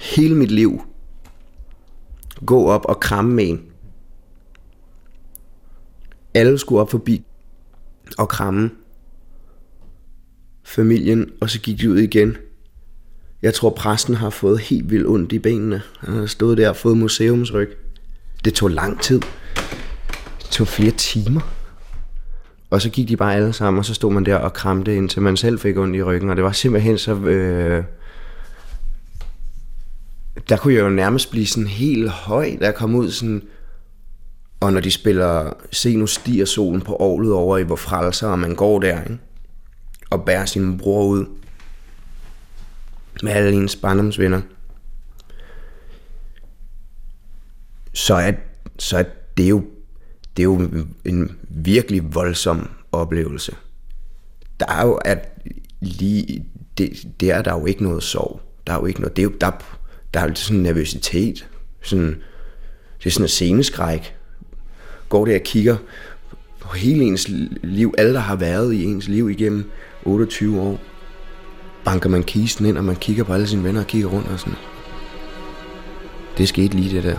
Hele 0.00 0.34
mit 0.34 0.50
liv. 0.50 0.82
Gå 2.46 2.68
op 2.68 2.84
og 2.84 3.00
kramme 3.00 3.34
med 3.34 3.48
en. 3.48 3.62
Alle 6.34 6.58
skulle 6.58 6.80
op 6.80 6.90
forbi 6.90 7.24
og 8.18 8.28
kramme 8.28 8.70
familien, 10.64 11.30
og 11.40 11.50
så 11.50 11.60
gik 11.60 11.80
de 11.80 11.90
ud 11.90 11.98
igen. 11.98 12.36
Jeg 13.42 13.54
tror, 13.54 13.70
præsten 13.70 14.14
har 14.14 14.30
fået 14.30 14.60
helt 14.60 14.90
vildt 14.90 15.06
ondt 15.06 15.32
i 15.32 15.38
benene. 15.38 15.82
Han 15.98 16.14
har 16.14 16.26
stået 16.26 16.58
der 16.58 16.68
og 16.68 16.76
fået 16.76 16.96
museumsryg. 16.96 17.76
Det 18.44 18.54
tog 18.54 18.70
lang 18.70 19.00
tid. 19.00 19.20
Det 20.38 20.50
tog 20.50 20.68
flere 20.68 20.90
timer. 20.90 21.40
Og 22.70 22.82
så 22.82 22.90
gik 22.90 23.08
de 23.08 23.16
bare 23.16 23.34
alle 23.34 23.52
sammen, 23.52 23.78
og 23.78 23.84
så 23.84 23.94
stod 23.94 24.12
man 24.12 24.26
der 24.26 24.36
og 24.36 24.52
kramte, 24.52 24.96
indtil 24.96 25.22
man 25.22 25.36
selv 25.36 25.58
fik 25.58 25.76
ondt 25.76 25.96
i 25.96 26.02
ryggen. 26.02 26.30
Og 26.30 26.36
det 26.36 26.44
var 26.44 26.52
simpelthen 26.52 26.98
så... 26.98 27.14
Øh, 27.14 27.84
der 30.48 30.56
kunne 30.56 30.74
jeg 30.74 30.80
jo 30.80 30.90
nærmest 30.90 31.30
blive 31.30 31.46
sådan 31.46 31.66
helt 31.66 32.10
høj, 32.10 32.56
der 32.60 32.72
kom 32.72 32.94
ud 32.94 33.10
sådan... 33.10 33.42
Og 34.60 34.72
når 34.72 34.80
de 34.80 34.90
spiller 34.90 35.52
Se 35.72 35.96
nu 35.96 36.06
stiger 36.06 36.44
solen 36.44 36.80
på 36.80 36.96
året 36.96 37.32
over 37.32 37.58
i 37.58 37.62
hvor 37.62 37.76
frelser, 37.76 38.28
og 38.28 38.38
man 38.38 38.54
går 38.54 38.80
der, 38.80 39.02
ikke? 39.02 39.18
Og 40.10 40.24
bære 40.24 40.46
sin 40.46 40.78
bror 40.78 41.04
ud 41.04 41.26
med 43.22 43.32
alle 43.32 43.52
ens 43.52 43.76
barndomsvenner, 43.76 44.40
så 47.92 48.14
er, 48.14 48.32
så 48.78 48.98
er 48.98 49.04
det 49.36 49.50
jo 49.50 49.64
det 50.36 50.42
er 50.42 50.44
jo 50.44 50.86
en 51.04 51.36
virkelig 51.48 52.14
voldsom 52.14 52.70
oplevelse. 52.92 53.56
Der 54.60 54.66
er 54.66 54.86
jo 54.86 54.94
at 54.94 55.28
lige 55.80 56.44
det, 56.78 57.06
det 57.20 57.30
er 57.30 57.42
der 57.42 57.52
jo 57.52 57.66
ikke 57.66 57.82
noget 57.82 58.02
sorg. 58.02 58.40
Der 58.66 58.72
er 58.72 58.76
jo 58.76 58.86
ikke 58.86 59.00
noget. 59.00 59.16
Det 59.16 59.22
er 59.22 59.24
jo, 59.24 59.32
der, 59.40 59.50
der 60.14 60.20
er 60.20 60.28
jo 60.28 60.34
sådan 60.34 60.56
en 60.56 60.62
nervøsitet. 60.62 61.48
Sådan, 61.82 62.22
det 62.98 63.06
er 63.06 63.10
sådan 63.10 63.24
en 63.24 63.28
sceneskræk. 63.28 64.16
Går 65.08 65.24
der 65.24 65.34
og 65.34 65.40
kigger 65.40 65.76
på 66.60 66.76
hele 66.76 67.04
ens 67.04 67.28
liv, 67.62 67.94
alle 67.98 68.14
der 68.14 68.20
har 68.20 68.36
været 68.36 68.72
i 68.72 68.84
ens 68.84 69.08
liv 69.08 69.30
igennem 69.30 69.70
28 70.04 70.60
år, 70.60 70.80
banker 71.84 72.10
man 72.10 72.22
kisten 72.22 72.66
ind, 72.66 72.78
og 72.78 72.84
man 72.84 72.96
kigger 72.96 73.24
på 73.24 73.32
alle 73.32 73.46
sine 73.46 73.64
venner 73.64 73.80
og 73.80 73.86
kigger 73.86 74.08
rundt 74.08 74.28
og 74.28 74.40
sådan. 74.40 74.54
Det 76.38 76.48
skete 76.48 76.76
lige 76.76 76.96
det 76.96 77.04
der. 77.04 77.18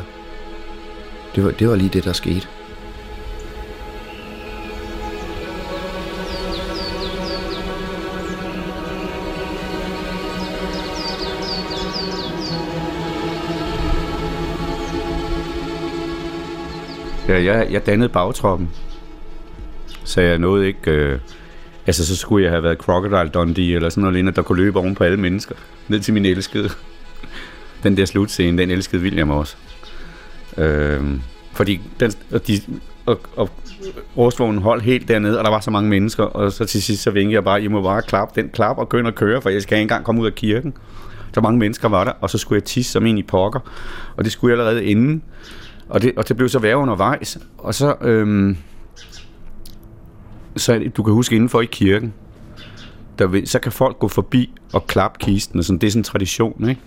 Det 1.35 1.43
var, 1.43 1.51
det 1.51 1.69
var 1.69 1.75
lige 1.75 1.89
det, 1.89 2.03
der 2.03 2.13
skete. 2.13 2.47
Ja, 17.27 17.43
jeg, 17.43 17.67
jeg 17.71 17.85
dannede 17.85 18.09
bagtroppen. 18.09 18.69
Så 20.03 20.21
jeg 20.21 20.37
nåede 20.39 20.67
ikke... 20.67 20.91
Øh, 20.91 21.19
altså, 21.87 22.05
så 22.05 22.15
skulle 22.15 22.43
jeg 22.43 22.51
have 22.51 22.63
været 22.63 22.77
Crocodile 22.77 23.29
Dundee, 23.29 23.75
eller 23.75 23.89
sådan 23.89 24.01
noget 24.01 24.13
lignende, 24.13 24.35
der 24.35 24.41
kunne 24.41 24.63
løbe 24.63 24.79
oven 24.79 24.95
på 24.95 25.03
alle 25.03 25.17
mennesker. 25.17 25.55
Ned 25.87 25.99
til 25.99 26.13
min 26.13 26.25
elskede. 26.25 26.69
Den 27.83 27.97
der 27.97 28.05
slutscene, 28.05 28.57
den 28.57 28.71
elskede 28.71 29.01
William 29.01 29.29
også. 29.29 29.55
Øh, 30.57 31.03
fordi 31.53 31.81
den, 31.99 32.11
de, 32.47 32.61
og, 33.05 33.19
og 33.35 33.49
rustvognen 34.17 34.61
holdt 34.61 34.83
helt 34.83 35.07
dernede, 35.07 35.39
og 35.39 35.43
der 35.43 35.49
var 35.51 35.59
så 35.59 35.71
mange 35.71 35.89
mennesker, 35.89 36.23
og 36.23 36.51
så 36.51 36.65
til 36.65 36.83
sidst 36.83 37.03
så 37.03 37.11
vinkede 37.11 37.33
jeg 37.33 37.43
bare, 37.43 37.63
I 37.63 37.67
må 37.67 37.81
bare 37.81 38.01
klappe 38.01 38.41
den 38.41 38.49
klap 38.49 38.77
og 38.77 38.89
gå 38.89 39.01
og 39.01 39.15
køre, 39.15 39.41
for 39.41 39.49
jeg 39.49 39.61
skal 39.61 39.77
ikke 39.77 39.81
engang 39.81 40.05
komme 40.05 40.21
ud 40.21 40.27
af 40.27 40.35
kirken. 40.35 40.73
Så 41.33 41.41
mange 41.41 41.59
mennesker 41.59 41.89
var 41.89 42.03
der, 42.03 42.11
og 42.21 42.29
så 42.29 42.37
skulle 42.37 42.57
jeg 42.57 42.63
tisse 42.63 42.91
som 42.91 43.05
en 43.05 43.17
i 43.17 43.23
pokker, 43.23 43.59
og 44.17 44.23
det 44.23 44.31
skulle 44.31 44.55
jeg 44.55 44.59
allerede 44.59 44.85
inden. 44.85 45.23
Og 45.89 46.01
det, 46.01 46.13
og 46.17 46.27
det 46.27 46.37
blev 46.37 46.49
så 46.49 46.59
værre 46.59 46.77
undervejs. 46.77 47.37
Og 47.57 47.75
så, 47.75 47.95
øhm, 48.01 48.57
så 50.55 50.91
du 50.97 51.03
kan 51.03 51.13
huske 51.13 51.35
indenfor 51.35 51.61
i 51.61 51.65
kirken, 51.65 52.13
der 53.19 53.27
vil, 53.27 53.47
så 53.47 53.59
kan 53.59 53.71
folk 53.71 53.99
gå 53.99 54.07
forbi 54.07 54.53
og 54.73 54.87
klappe 54.87 55.19
kisten, 55.19 55.59
og 55.59 55.65
sådan, 55.65 55.79
det 55.79 55.87
er 55.87 55.91
sådan 55.91 55.99
en 55.99 56.03
tradition, 56.03 56.69
ikke? 56.69 56.81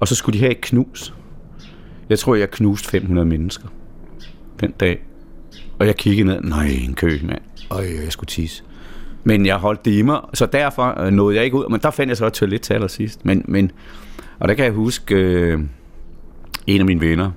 Og 0.00 0.08
så 0.08 0.14
skulle 0.14 0.38
de 0.38 0.44
have 0.44 0.50
et 0.50 0.60
knus. 0.60 1.14
Jeg 2.08 2.18
tror, 2.18 2.34
jeg 2.34 2.50
knuste 2.50 2.88
500 2.88 3.26
mennesker 3.26 3.68
den 4.60 4.72
dag. 4.80 5.04
Og 5.78 5.86
jeg 5.86 5.96
kiggede 5.96 6.28
ned, 6.28 6.40
nej, 6.40 6.66
en 6.66 6.94
kø, 6.94 7.18
mand. 7.22 7.40
Øj, 7.70 7.86
jeg 8.04 8.12
skulle 8.12 8.28
tisse. 8.28 8.62
Men 9.24 9.46
jeg 9.46 9.56
holdt 9.56 9.84
det 9.84 9.90
i 9.90 10.02
mig, 10.02 10.20
så 10.34 10.46
derfor 10.46 11.00
øh, 11.00 11.12
nåede 11.12 11.36
jeg 11.36 11.44
ikke 11.44 11.56
ud. 11.56 11.70
Men 11.70 11.80
der 11.80 11.90
fandt 11.90 12.08
jeg 12.08 12.16
så 12.16 12.26
et 12.26 12.32
toilet 12.32 12.60
til 12.62 12.74
allersidst. 12.74 13.24
Men, 13.24 13.44
men, 13.48 13.70
og 14.38 14.48
der 14.48 14.54
kan 14.54 14.64
jeg 14.64 14.72
huske, 14.72 15.14
øh, 15.14 15.60
en 16.66 16.80
af 16.80 16.86
mine 16.86 17.00
venner, 17.00 17.30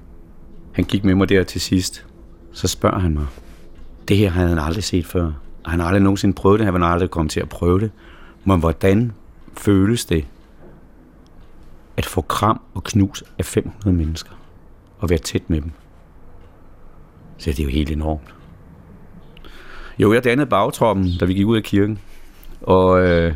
han 0.72 0.86
gik 0.86 1.04
med 1.04 1.16
mig 1.16 1.30
der 1.30 1.44
til 1.44 1.62
sidst. 1.62 2.06
Så 2.52 2.68
spørger 2.68 3.00
han 3.00 3.14
mig, 3.14 3.26
det 4.08 4.17
her 4.17 4.30
havde 4.30 4.50
han 4.50 4.60
aldrig 4.60 4.84
set 4.84 5.06
før. 5.06 5.32
Han 5.65 5.80
har 5.80 5.88
aldrig 5.88 6.04
nogensinde 6.04 6.36
prøvet 6.36 6.60
det, 6.60 6.65
han 6.65 6.82
har 6.82 6.89
aldrig 6.89 7.10
kommet 7.10 7.32
til 7.32 7.39
at 7.39 7.50
prøve 7.50 7.80
det. 7.80 7.91
Men 8.46 8.60
hvordan 8.60 9.12
føles 9.58 10.06
det 10.06 10.26
at 11.98 12.06
få 12.06 12.22
kram 12.22 12.62
og 12.74 12.84
knus 12.84 13.24
af 13.39 13.46
500 13.46 13.98
mennesker 13.98 14.32
og 15.00 15.10
være 15.10 15.20
tæt 15.20 15.50
med 15.50 15.62
dem? 15.62 15.72
Så 17.38 17.50
det 17.50 17.60
er 17.60 17.63
jo 17.63 17.70
helt 17.70 17.91
enormt. 17.91 18.36
Jo, 20.00 20.13
jeg 20.13 20.24
dannede 20.24 20.50
bagtroppen, 20.50 21.12
da 21.20 21.26
vi 21.26 21.34
gik 21.34 21.46
ud 21.46 21.58
af 21.58 21.63
kirken. 21.63 22.00
Og 22.62 23.02
øh, 23.02 23.34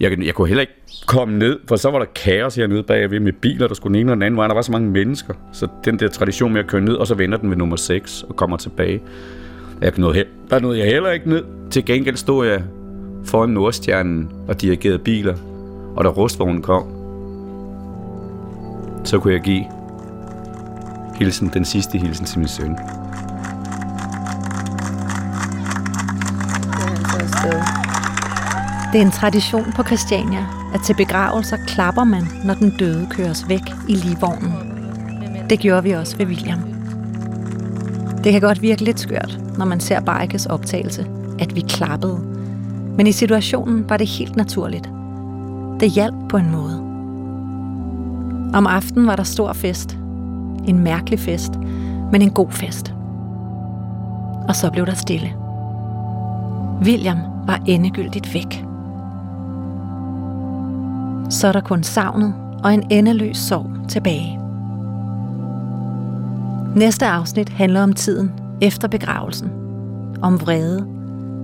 jeg, 0.00 0.24
jeg 0.24 0.34
kunne 0.34 0.48
heller 0.48 0.60
ikke 0.60 0.72
komme 1.06 1.38
ned, 1.38 1.60
for 1.68 1.76
så 1.76 1.90
var 1.90 1.98
der 1.98 2.06
kaos 2.06 2.54
hernede 2.54 2.82
bagved 2.82 3.20
med 3.20 3.32
biler, 3.32 3.66
der 3.66 3.74
skulle 3.74 3.94
den 3.94 4.00
ene 4.00 4.12
og 4.12 4.16
den 4.16 4.22
anden 4.22 4.36
vej. 4.36 4.46
Der 4.46 4.54
var 4.54 4.62
så 4.62 4.72
mange 4.72 4.90
mennesker. 4.90 5.34
Så 5.52 5.68
den 5.84 5.98
der 5.98 6.08
tradition 6.08 6.52
med 6.52 6.60
at 6.60 6.66
køre 6.66 6.80
ned, 6.80 6.94
og 6.94 7.06
så 7.06 7.14
vender 7.14 7.38
den 7.38 7.50
ved 7.50 7.56
nummer 7.56 7.76
6 7.76 8.22
og 8.22 8.36
kommer 8.36 8.56
tilbage. 8.56 9.00
Jeg 9.80 9.92
nåede, 9.96 10.24
der 10.50 10.58
nåede 10.58 10.78
jeg 10.78 10.86
heller 10.86 11.10
ikke 11.10 11.28
ned. 11.28 11.44
Til 11.70 11.84
gengæld 11.84 12.16
stod 12.16 12.46
jeg 12.46 12.62
foran 13.24 13.50
Nordstjernen 13.50 14.32
og 14.48 14.60
dirigerede 14.60 14.98
biler. 14.98 15.34
Og 15.96 16.04
da 16.04 16.08
rustvognen 16.08 16.62
kom, 16.62 16.84
så 19.04 19.18
kunne 19.18 19.32
jeg 19.32 19.40
give 19.40 19.64
hilsen, 21.14 21.50
den 21.54 21.64
sidste 21.64 21.98
hilsen 21.98 22.26
til 22.26 22.38
min 22.38 22.48
søn. 22.48 22.76
Det 28.92 29.00
er 29.00 29.04
en 29.04 29.10
tradition 29.10 29.72
på 29.76 29.82
Christiania, 29.82 30.46
at 30.74 30.80
til 30.80 30.94
begravelser 30.94 31.56
klapper 31.66 32.04
man, 32.04 32.22
når 32.44 32.54
den 32.54 32.70
døde 32.78 33.06
køres 33.10 33.48
væk 33.48 33.62
i 33.88 33.94
ligevognen. 33.94 34.52
Det 35.50 35.58
gjorde 35.58 35.82
vi 35.82 35.90
også 35.90 36.16
ved 36.16 36.26
William. 36.26 36.77
Det 38.28 38.32
kan 38.32 38.40
godt 38.40 38.62
virke 38.62 38.84
lidt 38.84 39.00
skørt, 39.00 39.38
når 39.58 39.64
man 39.64 39.80
ser 39.80 40.00
Barikes 40.00 40.46
optagelse, 40.46 41.06
at 41.38 41.54
vi 41.54 41.60
klappede. 41.60 42.20
Men 42.96 43.06
i 43.06 43.12
situationen 43.12 43.88
var 43.88 43.96
det 43.96 44.06
helt 44.06 44.36
naturligt. 44.36 44.90
Det 45.80 45.90
hjalp 45.90 46.14
på 46.28 46.36
en 46.36 46.50
måde. 46.50 46.74
Om 48.54 48.66
aftenen 48.66 49.06
var 49.06 49.16
der 49.16 49.22
stor 49.22 49.52
fest. 49.52 49.98
En 50.66 50.78
mærkelig 50.78 51.20
fest, 51.20 51.52
men 52.12 52.22
en 52.22 52.30
god 52.30 52.50
fest. 52.50 52.94
Og 54.48 54.56
så 54.56 54.70
blev 54.72 54.86
der 54.86 54.94
stille. 54.94 55.32
William 56.82 57.18
var 57.46 57.62
endegyldigt 57.66 58.34
væk. 58.34 58.64
Så 61.30 61.48
er 61.48 61.52
der 61.52 61.60
kun 61.60 61.82
savnet 61.82 62.34
og 62.64 62.74
en 62.74 62.86
endeløs 62.90 63.36
sorg 63.36 63.70
tilbage. 63.88 64.47
Næste 66.76 67.06
afsnit 67.06 67.48
handler 67.48 67.82
om 67.82 67.92
tiden 67.92 68.32
efter 68.62 68.88
begravelsen. 68.88 69.50
Om 70.22 70.40
vrede, 70.40 70.86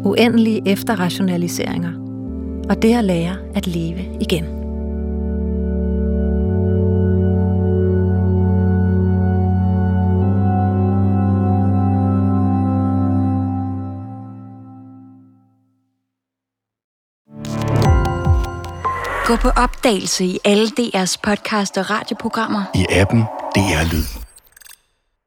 uendelige 0.05 0.63
efterrationaliseringer 0.67 2.05
og 2.69 2.83
det 2.83 2.95
at 2.95 3.05
lære 3.05 3.37
at 3.55 3.67
leve 3.67 4.19
igen. 4.21 4.45
Gå 19.27 19.37
på 19.37 19.49
opdagelse 19.49 20.25
i 20.25 20.39
alle 20.45 20.67
DR's 20.67 21.17
podcast 21.23 21.79
og 21.79 21.91
radioprogrammer. 21.91 22.63
I 22.75 22.87
appen 22.91 23.21
DR 23.55 23.93
Lyd. 23.93 24.24